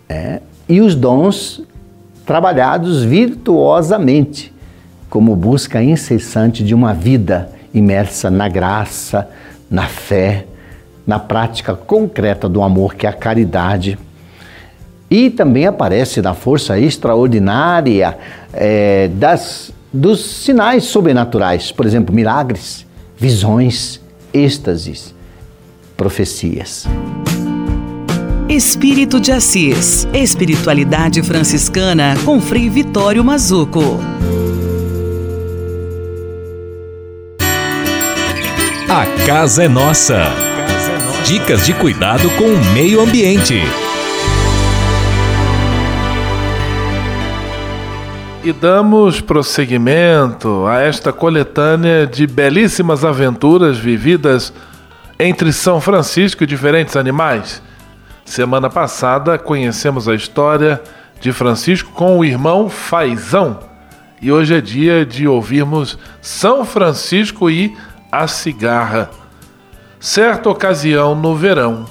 é, 0.07 0.41
e 0.67 0.79
os 0.79 0.95
dons 0.95 1.61
trabalhados 2.25 3.03
virtuosamente, 3.03 4.53
como 5.09 5.35
busca 5.35 5.81
incessante 5.81 6.63
de 6.63 6.75
uma 6.75 6.93
vida 6.93 7.49
imersa 7.73 8.29
na 8.29 8.47
graça, 8.47 9.27
na 9.69 9.87
fé, 9.87 10.45
na 11.09 11.17
prática 11.17 11.73
concreta 11.73 12.47
do 12.47 12.61
amor, 12.61 12.93
que 12.93 13.07
é 13.07 13.09
a 13.09 13.13
caridade. 13.13 13.97
E 15.09 15.31
também 15.31 15.65
aparece 15.65 16.21
na 16.21 16.35
força 16.35 16.79
extraordinária 16.79 18.15
é, 18.53 19.07
das, 19.07 19.71
dos 19.91 20.23
sinais 20.23 20.83
sobrenaturais, 20.83 21.71
por 21.71 21.87
exemplo, 21.87 22.13
milagres, 22.13 22.85
visões, 23.17 23.99
êxtases, 24.31 25.15
profecias. 25.97 26.87
Espírito 28.47 29.19
de 29.19 29.31
Assis. 29.31 30.07
Espiritualidade 30.13 31.23
franciscana 31.23 32.15
com 32.23 32.39
Frei 32.39 32.69
Vitório 32.69 33.23
Mazuco. 33.23 33.99
A 38.87 39.25
casa 39.25 39.63
é 39.63 39.67
nossa. 39.67 40.48
Dicas 41.29 41.63
de 41.63 41.75
cuidado 41.75 42.27
com 42.39 42.45
o 42.45 42.73
meio 42.73 42.99
ambiente. 43.01 43.61
E 48.43 48.51
damos 48.51 49.21
prosseguimento 49.21 50.65
a 50.65 50.79
esta 50.79 51.13
coletânea 51.13 52.07
de 52.07 52.25
belíssimas 52.25 53.05
aventuras 53.05 53.77
vividas 53.77 54.51
entre 55.19 55.53
São 55.53 55.79
Francisco 55.79 56.43
e 56.43 56.47
diferentes 56.47 56.97
animais. 56.97 57.61
Semana 58.25 58.67
passada 58.67 59.37
conhecemos 59.37 60.09
a 60.09 60.15
história 60.15 60.81
de 61.21 61.31
Francisco 61.31 61.91
com 61.91 62.17
o 62.17 62.25
irmão 62.25 62.71
Faisão. 62.71 63.59
E 64.19 64.31
hoje 64.31 64.55
é 64.55 64.61
dia 64.61 65.05
de 65.05 65.27
ouvirmos 65.27 65.95
São 66.23 66.65
Francisco 66.65 67.51
e 67.51 67.77
a 68.11 68.25
cigarra. 68.25 69.11
Certa 69.99 70.49
ocasião 70.49 71.13
no 71.13 71.35
verão, 71.35 71.85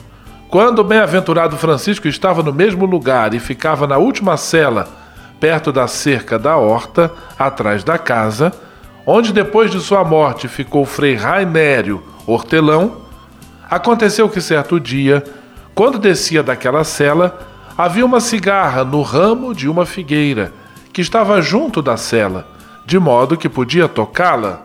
quando 0.48 0.78
o 0.78 0.84
bem-aventurado 0.84 1.58
Francisco 1.58 2.08
estava 2.08 2.42
no 2.42 2.54
mesmo 2.54 2.86
lugar 2.86 3.34
e 3.34 3.38
ficava 3.38 3.86
na 3.86 3.98
última 3.98 4.38
cela, 4.38 4.88
perto 5.38 5.70
da 5.70 5.86
cerca 5.86 6.38
da 6.38 6.56
horta, 6.56 7.12
atrás 7.38 7.84
da 7.84 7.98
casa, 7.98 8.50
onde 9.04 9.30
depois 9.30 9.70
de 9.70 9.78
sua 9.78 10.02
morte 10.04 10.48
ficou 10.48 10.86
Frei 10.86 11.16
Rainério, 11.16 12.02
hortelão, 12.26 13.02
aconteceu 13.68 14.26
que 14.30 14.40
certo 14.40 14.80
dia, 14.80 15.22
quando 15.74 15.98
descia 15.98 16.42
daquela 16.42 16.84
cela, 16.84 17.38
havia 17.76 18.06
uma 18.06 18.20
cigarra 18.20 18.84
no 18.84 19.02
ramo 19.02 19.54
de 19.54 19.68
uma 19.68 19.84
figueira, 19.84 20.50
que 20.94 21.02
estava 21.02 21.42
junto 21.42 21.82
da 21.82 21.98
cela, 21.98 22.48
de 22.86 22.98
modo 22.98 23.36
que 23.36 23.50
podia 23.50 23.86
tocá-la. 23.86 24.62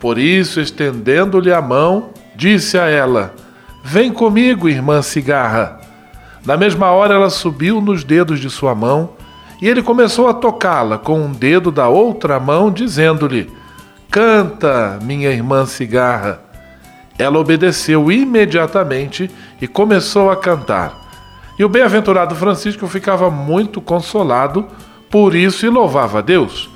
Por 0.00 0.18
isso, 0.18 0.60
estendendo-lhe 0.60 1.52
a 1.52 1.62
mão, 1.62 2.10
disse 2.34 2.78
a 2.78 2.86
ela: 2.86 3.34
Vem 3.82 4.12
comigo, 4.12 4.68
irmã 4.68 5.02
cigarra. 5.02 5.80
Na 6.44 6.56
mesma 6.56 6.90
hora, 6.90 7.14
ela 7.14 7.30
subiu 7.30 7.80
nos 7.80 8.04
dedos 8.04 8.38
de 8.38 8.50
sua 8.50 8.74
mão 8.74 9.10
E 9.62 9.68
ele 9.68 9.82
começou 9.82 10.28
a 10.28 10.34
tocá-la 10.34 10.98
com 10.98 11.18
um 11.18 11.32
dedo 11.32 11.70
da 11.70 11.88
outra 11.88 12.38
mão, 12.40 12.70
dizendo-lhe: 12.70 13.50
Canta, 14.10 14.98
minha 15.02 15.30
irmã 15.30 15.64
cigarra. 15.66 16.40
Ela 17.18 17.38
obedeceu 17.38 18.10
imediatamente 18.10 19.30
e 19.60 19.66
começou 19.68 20.30
a 20.30 20.36
cantar. 20.36 20.92
E 21.58 21.64
o 21.64 21.68
bem-aventurado 21.68 22.34
Francisco 22.34 22.88
ficava 22.88 23.30
muito 23.30 23.80
consolado 23.80 24.66
por 25.08 25.34
isso 25.34 25.64
e 25.64 25.68
louvava 25.68 26.18
a 26.18 26.22
Deus. 26.22 26.68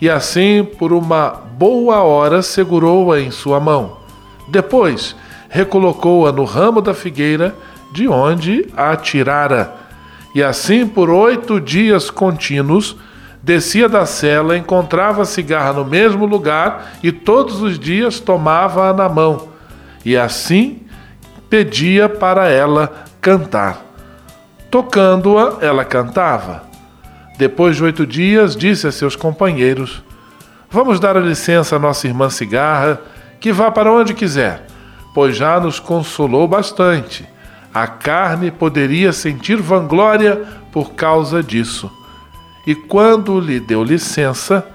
E 0.00 0.10
assim, 0.10 0.64
por 0.78 0.92
uma 0.92 1.28
boa 1.28 2.02
hora, 2.02 2.42
segurou-a 2.42 3.20
em 3.20 3.30
sua 3.30 3.60
mão. 3.60 3.99
Depois, 4.50 5.14
recolocou-a 5.48 6.32
no 6.32 6.44
ramo 6.44 6.80
da 6.80 6.92
figueira, 6.92 7.54
de 7.92 8.08
onde 8.08 8.66
a 8.76 8.96
tirara. 8.96 9.74
E 10.34 10.42
assim, 10.42 10.86
por 10.86 11.10
oito 11.10 11.60
dias 11.60 12.10
contínuos, 12.10 12.96
descia 13.42 13.88
da 13.88 14.06
cela, 14.06 14.56
encontrava 14.56 15.22
a 15.22 15.24
cigarra 15.24 15.72
no 15.72 15.84
mesmo 15.84 16.24
lugar 16.24 16.92
e 17.02 17.10
todos 17.10 17.62
os 17.62 17.78
dias 17.78 18.20
tomava-a 18.20 18.92
na 18.92 19.08
mão. 19.08 19.48
E 20.04 20.16
assim 20.16 20.80
pedia 21.48 22.08
para 22.08 22.48
ela 22.48 23.04
cantar. 23.20 23.84
Tocando-a, 24.70 25.58
ela 25.60 25.84
cantava. 25.84 26.62
Depois 27.36 27.76
de 27.76 27.82
oito 27.82 28.06
dias, 28.06 28.54
disse 28.54 28.86
a 28.86 28.92
seus 28.92 29.16
companheiros: 29.16 30.02
Vamos 30.70 31.00
dar 31.00 31.16
a 31.16 31.20
licença 31.20 31.74
à 31.74 31.78
nossa 31.78 32.06
irmã 32.06 32.30
Cigarra, 32.30 33.00
que 33.40 33.52
vá 33.52 33.70
para 33.70 33.90
onde 33.90 34.12
quiser, 34.12 34.66
pois 35.14 35.36
já 35.36 35.58
nos 35.58 35.80
consolou 35.80 36.46
bastante. 36.46 37.26
A 37.72 37.86
carne 37.86 38.50
poderia 38.50 39.12
sentir 39.12 39.56
vanglória 39.56 40.42
por 40.70 40.92
causa 40.92 41.42
disso. 41.42 41.90
E 42.66 42.74
quando 42.74 43.40
lhe 43.40 43.58
deu 43.58 43.82
licença, 43.82 44.66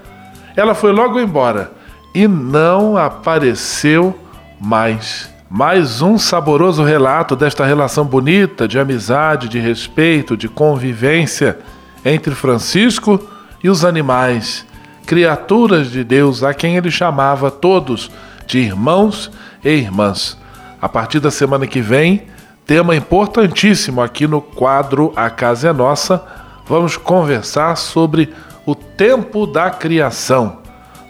ela 0.56 0.74
foi 0.74 0.92
logo 0.92 1.20
embora 1.20 1.72
e 2.14 2.26
não 2.26 2.96
apareceu 2.96 4.18
mais. 4.60 5.30
Mais 5.48 6.02
um 6.02 6.18
saboroso 6.18 6.82
relato 6.82 7.36
desta 7.36 7.64
relação 7.64 8.04
bonita 8.04 8.66
de 8.66 8.78
amizade, 8.78 9.48
de 9.48 9.60
respeito, 9.60 10.36
de 10.36 10.48
convivência 10.48 11.58
entre 12.04 12.34
Francisco 12.34 13.20
e 13.62 13.68
os 13.68 13.84
animais, 13.84 14.66
criaturas 15.06 15.90
de 15.90 16.02
Deus 16.02 16.42
a 16.42 16.52
quem 16.52 16.76
ele 16.76 16.90
chamava 16.90 17.50
todos 17.50 18.10
de 18.46 18.58
irmãos 18.58 19.30
e 19.64 19.70
irmãs. 19.70 20.38
A 20.80 20.88
partir 20.88 21.20
da 21.20 21.30
semana 21.30 21.66
que 21.66 21.80
vem, 21.80 22.24
tema 22.66 22.94
importantíssimo 22.94 24.00
aqui 24.00 24.26
no 24.26 24.40
quadro 24.40 25.12
A 25.16 25.28
Casa 25.30 25.68
é 25.68 25.72
Nossa, 25.72 26.22
vamos 26.66 26.96
conversar 26.96 27.76
sobre 27.76 28.32
o 28.64 28.74
tempo 28.74 29.46
da 29.46 29.70
criação. 29.70 30.58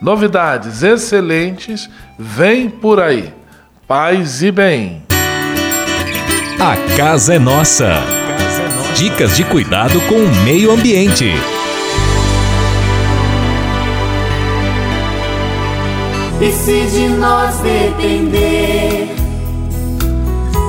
Novidades 0.00 0.82
excelentes 0.82 1.88
vêm 2.18 2.68
por 2.68 3.00
aí. 3.00 3.32
Paz 3.88 4.42
e 4.42 4.50
bem. 4.50 5.02
A 6.58 6.96
casa 6.96 7.34
é 7.34 7.38
nossa. 7.38 8.02
Dicas 8.94 9.36
de 9.36 9.44
cuidado 9.44 10.00
com 10.02 10.16
o 10.16 10.44
meio 10.44 10.70
ambiente. 10.72 11.32
E 16.38 16.52
se 16.52 16.86
de 16.90 17.08
nós 17.08 17.56
depender, 17.60 19.08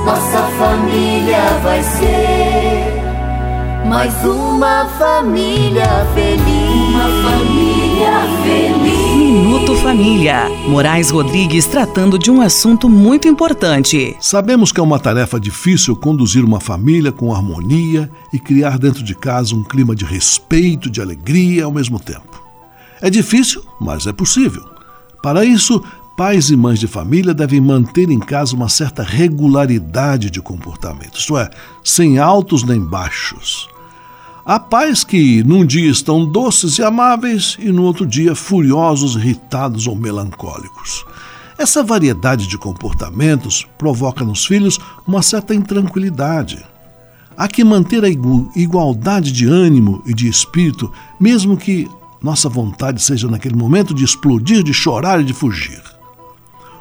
nossa 0.02 0.42
família 0.58 1.42
vai 1.62 1.82
ser 1.82 2.98
mais 3.86 4.14
uma 4.24 4.86
família 4.98 6.06
feliz. 6.14 6.88
Uma 6.88 7.30
família 7.30 8.12
feliz. 8.42 9.16
Minuto 9.18 9.74
Família. 9.76 10.48
Moraes 10.66 11.10
Rodrigues 11.10 11.66
tratando 11.66 12.18
de 12.18 12.30
um 12.30 12.40
assunto 12.40 12.88
muito 12.88 13.28
importante. 13.28 14.16
Sabemos 14.20 14.72
que 14.72 14.80
é 14.80 14.82
uma 14.82 14.98
tarefa 14.98 15.38
difícil 15.38 15.94
conduzir 15.94 16.46
uma 16.46 16.60
família 16.60 17.12
com 17.12 17.34
harmonia 17.34 18.10
e 18.32 18.38
criar 18.38 18.78
dentro 18.78 19.02
de 19.02 19.14
casa 19.14 19.54
um 19.54 19.62
clima 19.62 19.94
de 19.94 20.06
respeito, 20.06 20.88
de 20.88 21.02
alegria 21.02 21.66
ao 21.66 21.72
mesmo 21.72 22.00
tempo. 22.00 22.42
É 23.02 23.10
difícil, 23.10 23.62
mas 23.78 24.06
é 24.06 24.14
possível. 24.14 24.77
Para 25.22 25.44
isso, 25.44 25.82
pais 26.16 26.50
e 26.50 26.56
mães 26.56 26.78
de 26.78 26.86
família 26.86 27.34
devem 27.34 27.60
manter 27.60 28.10
em 28.10 28.18
casa 28.18 28.54
uma 28.54 28.68
certa 28.68 29.02
regularidade 29.02 30.30
de 30.30 30.40
comportamento, 30.40 31.18
isto 31.18 31.36
é, 31.36 31.48
sem 31.84 32.18
altos 32.18 32.62
nem 32.62 32.80
baixos. 32.80 33.68
Há 34.44 34.58
pais 34.58 35.04
que 35.04 35.42
num 35.44 35.66
dia 35.66 35.90
estão 35.90 36.24
doces 36.24 36.78
e 36.78 36.82
amáveis 36.82 37.56
e 37.60 37.70
no 37.70 37.82
outro 37.82 38.06
dia 38.06 38.34
furiosos, 38.34 39.14
irritados 39.14 39.86
ou 39.86 39.94
melancólicos. 39.94 41.04
Essa 41.58 41.82
variedade 41.82 42.46
de 42.46 42.56
comportamentos 42.56 43.66
provoca 43.76 44.24
nos 44.24 44.46
filhos 44.46 44.78
uma 45.06 45.22
certa 45.22 45.54
intranquilidade. 45.54 46.64
Há 47.36 47.46
que 47.46 47.62
manter 47.62 48.04
a 48.04 48.08
igualdade 48.08 49.30
de 49.32 49.46
ânimo 49.46 50.02
e 50.06 50.14
de 50.14 50.28
espírito, 50.28 50.90
mesmo 51.20 51.56
que 51.56 51.88
nossa 52.22 52.48
vontade 52.48 53.00
seja 53.02 53.28
naquele 53.28 53.56
momento 53.56 53.94
de 53.94 54.04
explodir, 54.04 54.62
de 54.62 54.74
chorar 54.74 55.20
e 55.20 55.24
de 55.24 55.32
fugir. 55.32 55.82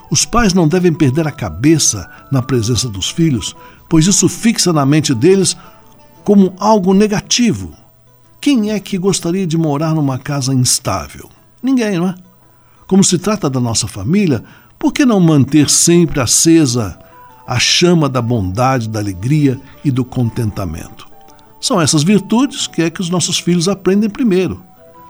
Os 0.10 0.26
pais 0.26 0.54
não 0.54 0.68
devem 0.68 0.94
perder 0.94 1.28
a 1.28 1.32
cabeça 1.32 2.10
na 2.32 2.42
presença 2.42 2.88
dos 2.88 3.10
filhos, 3.10 3.56
pois 3.90 4.08
isso 4.08 4.30
fixa 4.30 4.72
na 4.72 4.86
mente 4.86 5.14
deles 5.14 5.56
como 6.24 6.54
algo 6.60 6.94
negativo. 6.94 7.72
Quem 8.40 8.72
é 8.72 8.80
que 8.80 8.98
gostaria 8.98 9.46
de 9.46 9.58
morar 9.58 9.94
numa 9.94 10.18
casa 10.18 10.54
instável? 10.54 11.30
Ninguém, 11.62 11.98
não 11.98 12.10
é? 12.10 12.16
Como 12.88 13.04
se 13.04 13.18
trata 13.18 13.50
da 13.50 13.60
nossa 13.60 13.88
família, 13.88 14.44
por 14.80 14.94
que 14.94 15.06
não 15.06 15.20
manter 15.20 15.70
sempre 15.70 16.22
acesa 16.22 16.98
a 17.46 17.60
chama 17.60 18.08
da 18.08 18.22
bondade, 18.22 18.88
da 18.88 19.00
alegria 19.00 19.60
e 19.84 19.92
do 19.92 20.06
contentamento? 20.06 21.08
São 21.60 21.82
essas 21.82 22.04
virtudes 22.04 22.68
que 22.68 22.82
é 22.82 22.90
que 22.90 23.02
os 23.02 23.10
nossos 23.10 23.40
filhos 23.40 23.68
aprendem 23.68 24.10
primeiro. 24.10 24.64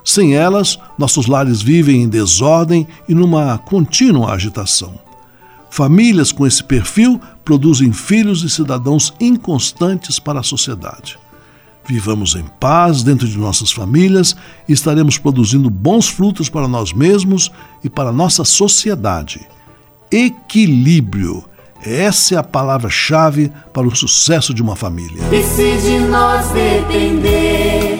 Sem 0.08 0.36
elas, 0.36 0.80
nossos 0.98 1.28
lares 1.28 1.62
vivem 1.62 2.04
em 2.04 2.08
desordem 2.08 2.88
e 3.10 3.14
numa 3.14 3.58
contínua 3.58 4.32
agitação. 4.32 4.98
Famílias 5.70 6.32
com 6.32 6.48
esse 6.48 6.64
perfil 6.64 7.20
produzem 7.44 7.92
filhos 7.92 8.42
e 8.42 8.50
cidadãos 8.50 9.14
inconstantes 9.20 10.18
para 10.18 10.40
a 10.40 10.44
sociedade. 10.44 11.20
Vivamos 11.86 12.36
em 12.36 12.46
paz 12.58 13.04
dentro 13.04 13.28
de 13.28 13.38
nossas 13.38 13.70
famílias 13.70 14.34
e 14.66 14.72
estaremos 14.72 15.18
produzindo 15.18 15.70
bons 15.70 16.08
frutos 16.08 16.48
para 16.48 16.70
nós 16.70 16.94
mesmos 16.94 17.52
e 17.84 17.90
para 17.90 18.10
nossa 18.10 18.46
sociedade. 18.46 19.46
Equilíbrio. 20.10 21.44
Essa 21.84 22.36
é 22.36 22.38
a 22.38 22.44
palavra-chave 22.44 23.52
para 23.74 23.86
o 23.86 23.94
sucesso 23.94 24.54
de 24.54 24.62
uma 24.62 24.78
família. 24.78 25.22
E 25.34 25.44
se 25.44 25.78
de 25.82 26.00
nós 26.00 26.48
depender, 26.52 28.00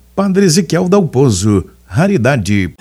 Padre 0.15 0.45
Ezequiel 0.45 0.89
Dalpozo, 0.89 1.65
Raridade. 1.87 2.73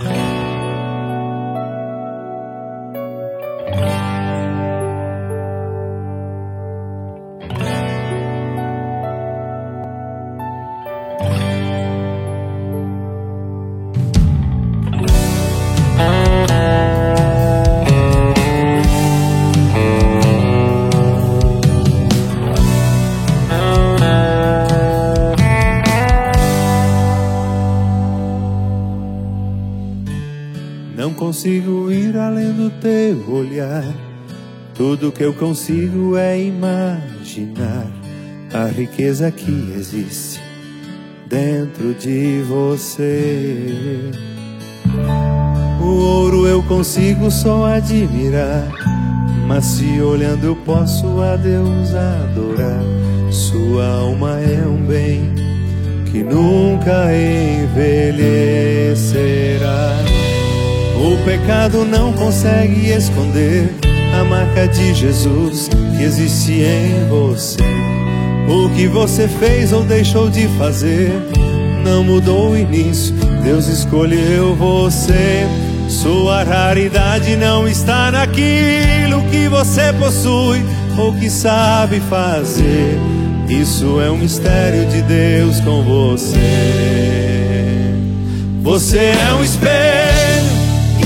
Eu 35.31 35.35
consigo 35.35 36.16
é 36.16 36.41
imaginar 36.41 37.87
a 38.53 38.66
riqueza 38.66 39.31
que 39.31 39.72
existe 39.78 40.41
dentro 41.28 41.95
de 41.95 42.43
você. 42.49 44.11
O 45.81 45.87
ouro 45.87 46.49
eu 46.49 46.61
consigo 46.64 47.31
só 47.31 47.66
admirar, 47.66 48.66
mas 49.47 49.66
se 49.66 50.01
olhando 50.01 50.47
eu 50.47 50.57
posso 50.57 51.07
a 51.22 51.37
Deus 51.37 51.95
adorar. 51.95 52.83
Sua 53.31 53.87
alma 53.87 54.33
é 54.41 54.66
um 54.66 54.85
bem 54.85 55.33
que 56.11 56.24
nunca 56.24 57.07
envelhecerá. 57.70 58.51
O 60.97 61.16
pecado 61.24 61.85
não 61.85 62.12
consegue 62.14 62.91
esconder 62.91 63.89
a 64.21 64.25
marca 64.25 64.68
de 64.68 64.93
Jesus 64.93 65.71
que 65.97 66.03
existe 66.03 66.53
em 66.53 67.09
você. 67.09 67.57
O 68.49 68.68
que 68.75 68.87
você 68.87 69.27
fez 69.27 69.73
ou 69.73 69.83
deixou 69.83 70.29
de 70.29 70.47
fazer 70.59 71.11
não 71.83 72.05
mudou 72.05 72.51
o 72.51 72.57
início. 72.57 73.14
Deus 73.43 73.66
escolheu 73.66 74.55
você. 74.55 75.47
Sua 75.89 76.45
raridade 76.45 77.35
não 77.37 77.66
está 77.66 78.11
naquilo 78.11 79.23
que 79.31 79.49
você 79.49 79.93
possui 79.95 80.62
ou 80.99 81.14
que 81.14 81.31
sabe 81.31 81.99
fazer. 82.01 82.99
Isso 83.49 84.01
é 84.01 84.11
um 84.11 84.18
mistério 84.18 84.87
de 84.87 85.01
Deus 85.03 85.61
com 85.61 85.83
você. 85.83 86.37
Você 88.62 88.99
é 88.99 89.35
um 89.39 89.43
espelho 89.43 90.20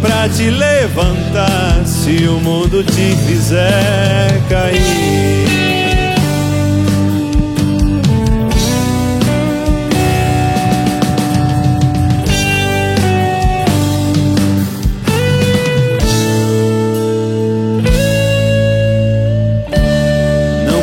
pra 0.00 0.28
te 0.28 0.50
levantar 0.50 1.84
se 1.86 2.26
o 2.28 2.40
mundo 2.40 2.84
te 2.84 3.16
fizer 3.26 4.40
cair. 4.48 5.48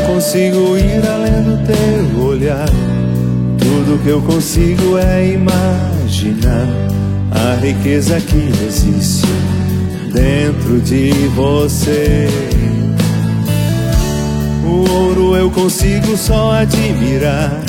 consigo 0.08 0.78
ir 0.78 1.08
além 1.08 1.44
do 1.44 1.58
teu 1.66 2.26
olhar. 2.26 2.70
Tudo 3.60 4.02
que 4.04 4.10
eu 4.10 4.22
consigo 4.22 4.98
é 4.98 5.34
imaginar 5.34 6.68
a 7.36 7.56
riqueza 7.56 8.20
que 8.22 8.50
existe 8.66 9.28
dentro 10.14 10.80
de 10.80 11.12
você. 11.36 12.28
O 14.64 14.90
ouro 14.90 15.36
eu 15.36 15.52
consigo 15.52 16.16
só 16.18 16.54
admirar, 16.54 17.62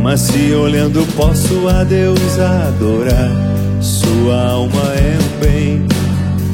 mas 0.00 0.20
se 0.20 0.52
olhando 0.52 1.04
posso 1.16 1.68
a 1.68 1.82
Deus 1.84 2.38
adorar. 2.38 3.30
Sua 3.80 4.50
alma 4.50 4.94
é 4.94 5.18
um 5.18 5.40
bem 5.44 5.86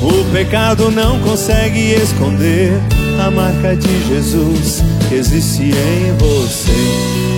O 0.00 0.24
pecado 0.32 0.90
não 0.90 1.18
consegue 1.20 1.94
esconder 1.94 2.72
a 3.20 3.30
marca 3.30 3.76
de 3.76 4.08
Jesus 4.08 4.82
que 5.08 5.16
existe 5.16 5.64
em 5.64 6.12
você. 6.16 7.37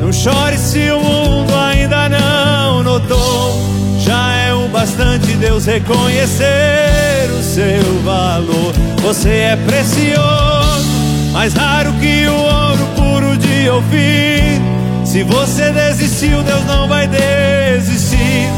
Não 0.00 0.10
chore 0.10 0.56
se 0.56 0.90
o 0.90 0.98
mundo 0.98 1.54
ainda 1.54 2.08
não 2.08 2.82
notou. 2.82 3.60
Já 3.98 4.34
é 4.34 4.54
o 4.54 4.66
bastante 4.68 5.34
Deus 5.34 5.66
reconhecer 5.66 7.30
o 7.38 7.42
seu 7.42 8.02
valor. 8.02 8.72
Você 9.02 9.28
é 9.28 9.56
precioso, 9.56 10.88
mais 11.32 11.52
raro 11.52 11.92
que 12.00 12.26
o 12.26 12.34
ouro 12.34 12.86
puro 12.96 13.36
de 13.36 13.68
ouvir. 13.68 14.60
Se 15.04 15.22
você 15.22 15.70
desistiu, 15.70 16.42
Deus 16.42 16.64
não 16.64 16.88
vai 16.88 17.06
desistir. 17.06 18.48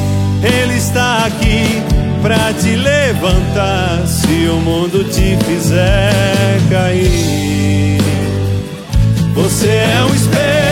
Ele 0.44 0.76
está 0.76 1.26
aqui 1.26 1.82
pra 2.22 2.52
te 2.52 2.76
levantar 2.76 4.06
se 4.06 4.48
o 4.48 4.60
mundo 4.60 5.02
te 5.04 5.36
fizer 5.44 6.60
cair. 6.70 8.00
Você 9.34 9.66
é 9.66 10.06
um 10.08 10.14
espelho 10.14 10.71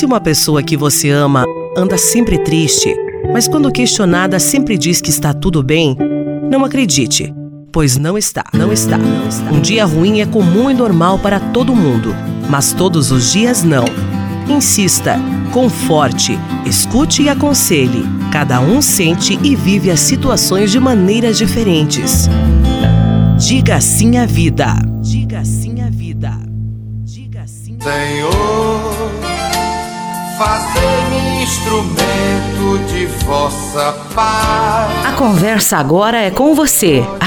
Se 0.00 0.06
uma 0.06 0.18
pessoa 0.18 0.62
que 0.62 0.78
você 0.78 1.10
ama 1.10 1.44
anda 1.76 1.98
sempre 1.98 2.38
triste, 2.38 2.96
mas 3.34 3.46
quando 3.46 3.70
questionada 3.70 4.38
sempre 4.38 4.78
diz 4.78 4.98
que 4.98 5.10
está 5.10 5.34
tudo 5.34 5.62
bem, 5.62 5.94
não 6.50 6.64
acredite 6.64 7.34
pois 7.70 7.98
não 7.98 8.16
está, 8.16 8.42
não 8.54 8.72
está. 8.72 8.96
Um 9.52 9.60
dia 9.60 9.84
ruim 9.84 10.22
é 10.22 10.26
comum 10.26 10.70
e 10.70 10.74
normal 10.74 11.18
para 11.18 11.38
todo 11.38 11.76
mundo, 11.76 12.16
mas 12.48 12.72
todos 12.72 13.12
os 13.12 13.30
dias 13.30 13.62
não. 13.62 13.84
Insista, 14.48 15.20
conforte, 15.52 16.32
escute 16.64 17.24
e 17.24 17.28
aconselhe. 17.28 18.02
Cada 18.32 18.58
um 18.58 18.80
sente 18.80 19.38
e 19.42 19.54
vive 19.54 19.90
as 19.90 20.00
situações 20.00 20.72
de 20.72 20.80
maneiras 20.80 21.36
diferentes. 21.36 22.26
Diga 23.36 23.78
sim 23.82 24.16
à 24.16 24.24
vida. 24.24 24.74
Instrumento 31.70 32.84
de 32.88 33.06
vossa 33.24 33.92
paz. 34.12 35.06
A 35.06 35.12
conversa 35.12 35.76
agora 35.76 36.18
é 36.20 36.28
com 36.28 36.52
você, 36.52 37.04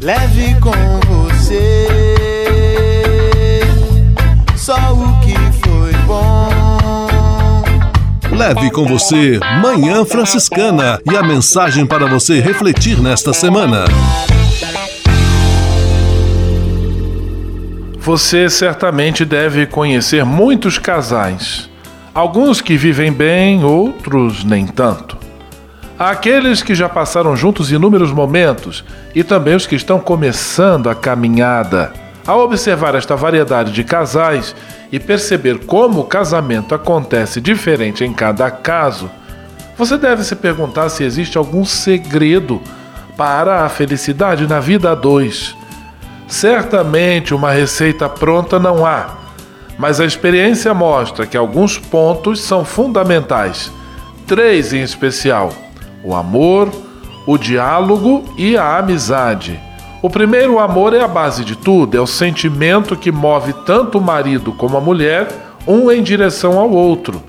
Leve 0.00 0.56
com 0.60 0.72
você 1.06 1.86
só 4.56 4.74
o 4.74 5.20
que 5.20 5.36
foi 5.64 5.92
bom. 6.08 7.62
Leve 8.36 8.72
com 8.72 8.84
você 8.84 9.38
Manhã 9.62 10.04
Franciscana 10.04 11.00
e 11.08 11.16
a 11.16 11.22
mensagem 11.22 11.86
para 11.86 12.06
você 12.06 12.40
refletir 12.40 13.00
nesta 13.00 13.32
semana. 13.32 13.84
Você 18.00 18.50
certamente 18.50 19.24
deve 19.24 19.66
conhecer 19.66 20.24
muitos 20.24 20.78
casais. 20.78 21.69
Alguns 22.12 22.60
que 22.60 22.76
vivem 22.76 23.12
bem, 23.12 23.62
outros 23.62 24.42
nem 24.42 24.66
tanto. 24.66 25.16
Há 25.96 26.10
aqueles 26.10 26.60
que 26.60 26.74
já 26.74 26.88
passaram 26.88 27.36
juntos 27.36 27.70
inúmeros 27.70 28.10
momentos 28.10 28.84
e 29.14 29.22
também 29.22 29.54
os 29.54 29.64
que 29.64 29.76
estão 29.76 30.00
começando 30.00 30.90
a 30.90 30.94
caminhada. 30.94 31.92
Ao 32.26 32.40
observar 32.40 32.96
esta 32.96 33.14
variedade 33.14 33.70
de 33.70 33.84
casais 33.84 34.56
e 34.90 34.98
perceber 34.98 35.66
como 35.66 36.00
o 36.00 36.04
casamento 36.04 36.74
acontece 36.74 37.40
diferente 37.40 38.04
em 38.04 38.12
cada 38.12 38.50
caso, 38.50 39.08
você 39.78 39.96
deve 39.96 40.24
se 40.24 40.34
perguntar 40.34 40.88
se 40.88 41.04
existe 41.04 41.38
algum 41.38 41.64
segredo 41.64 42.60
para 43.16 43.64
a 43.64 43.68
felicidade 43.68 44.48
na 44.48 44.58
vida 44.58 44.90
a 44.90 44.94
dois. 44.96 45.54
Certamente 46.26 47.32
uma 47.34 47.52
receita 47.52 48.08
pronta 48.08 48.58
não 48.58 48.84
há, 48.84 49.19
mas 49.80 49.98
a 49.98 50.04
experiência 50.04 50.74
mostra 50.74 51.26
que 51.26 51.38
alguns 51.38 51.78
pontos 51.78 52.42
são 52.42 52.66
fundamentais, 52.66 53.72
três 54.26 54.74
em 54.74 54.82
especial 54.82 55.50
o 56.04 56.14
amor, 56.14 56.70
o 57.26 57.38
diálogo 57.38 58.24
e 58.36 58.58
a 58.58 58.76
amizade. 58.76 59.58
O 60.02 60.10
primeiro, 60.10 60.54
o 60.54 60.58
amor, 60.58 60.92
é 60.92 61.00
a 61.00 61.08
base 61.08 61.44
de 61.44 61.56
tudo, 61.56 61.96
é 61.96 62.00
o 62.00 62.06
sentimento 62.06 62.94
que 62.94 63.10
move 63.10 63.54
tanto 63.64 63.96
o 63.96 64.02
marido 64.02 64.52
como 64.52 64.76
a 64.76 64.80
mulher, 64.80 65.28
um 65.66 65.90
em 65.90 66.02
direção 66.02 66.58
ao 66.58 66.70
outro. 66.70 67.22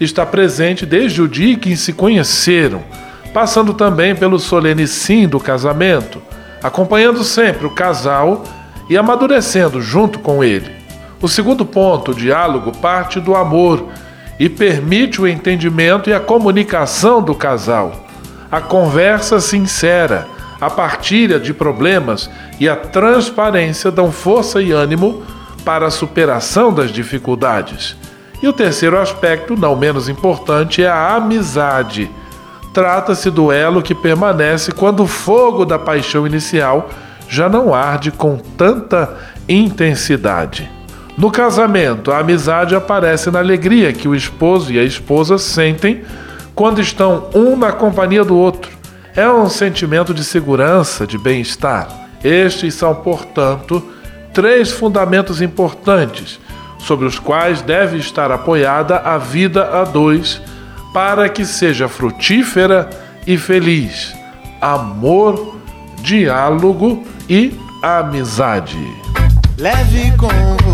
Está 0.00 0.26
presente 0.26 0.84
desde 0.84 1.22
o 1.22 1.28
dia 1.28 1.54
em 1.54 1.58
que 1.58 1.76
se 1.76 1.92
conheceram, 1.92 2.82
passando 3.32 3.72
também 3.72 4.16
pelo 4.16 4.40
solene 4.40 4.86
sim 4.88 5.28
do 5.28 5.38
casamento, 5.38 6.20
acompanhando 6.60 7.22
sempre 7.22 7.66
o 7.66 7.74
casal 7.74 8.42
e 8.90 8.96
amadurecendo 8.96 9.80
junto 9.80 10.18
com 10.18 10.42
ele. 10.42 10.83
O 11.24 11.28
segundo 11.28 11.64
ponto, 11.64 12.10
o 12.10 12.14
diálogo, 12.14 12.70
parte 12.70 13.18
do 13.18 13.34
amor 13.34 13.88
e 14.38 14.48
permite 14.48 15.20
o 15.20 15.26
entendimento 15.26 16.10
e 16.10 16.12
a 16.12 16.20
comunicação 16.20 17.22
do 17.22 17.34
casal 17.34 18.04
a 18.54 18.60
conversa 18.60 19.40
sincera, 19.40 20.28
a 20.60 20.70
partilha 20.70 21.40
de 21.40 21.52
problemas 21.52 22.30
e 22.60 22.68
a 22.68 22.76
transparência 22.76 23.90
dão 23.90 24.12
força 24.12 24.62
e 24.62 24.70
ânimo 24.70 25.24
para 25.64 25.86
a 25.86 25.90
superação 25.90 26.72
das 26.72 26.92
dificuldades. 26.92 27.96
E 28.40 28.46
o 28.46 28.52
terceiro 28.52 28.96
aspecto, 28.96 29.56
não 29.56 29.74
menos 29.74 30.08
importante, 30.08 30.84
é 30.84 30.88
a 30.88 31.16
amizade. 31.16 32.08
Trata-se 32.72 33.28
do 33.28 33.50
elo 33.50 33.82
que 33.82 33.92
permanece 33.92 34.70
quando 34.70 35.02
o 35.02 35.08
fogo 35.08 35.64
da 35.64 35.78
paixão 35.78 36.24
inicial 36.24 36.88
já 37.28 37.48
não 37.48 37.74
arde 37.74 38.12
com 38.12 38.36
tanta 38.36 39.16
intensidade. 39.48 40.70
No 41.16 41.30
casamento, 41.30 42.10
a 42.10 42.18
amizade 42.18 42.74
aparece 42.74 43.30
na 43.30 43.38
alegria 43.38 43.92
que 43.92 44.08
o 44.08 44.14
esposo 44.14 44.72
e 44.72 44.78
a 44.78 44.82
esposa 44.82 45.38
sentem 45.38 46.02
quando 46.54 46.80
estão 46.80 47.28
um 47.34 47.56
na 47.56 47.70
companhia 47.70 48.24
do 48.24 48.36
outro. 48.36 48.72
É 49.14 49.28
um 49.30 49.48
sentimento 49.48 50.12
de 50.12 50.24
segurança, 50.24 51.06
de 51.06 51.16
bem-estar. 51.16 51.88
Estes 52.22 52.74
são, 52.74 52.92
portanto, 52.94 53.82
três 54.32 54.72
fundamentos 54.72 55.40
importantes 55.40 56.40
sobre 56.80 57.06
os 57.06 57.18
quais 57.18 57.62
deve 57.62 57.98
estar 57.98 58.32
apoiada 58.32 58.96
a 58.98 59.16
vida 59.16 59.80
a 59.80 59.84
dois 59.84 60.42
para 60.92 61.28
que 61.28 61.44
seja 61.44 61.88
frutífera 61.88 62.90
e 63.26 63.38
feliz. 63.38 64.12
Amor, 64.60 65.56
diálogo 66.02 67.04
e 67.28 67.54
amizade. 67.82 68.78
Leve 69.56 70.12
com 70.16 70.73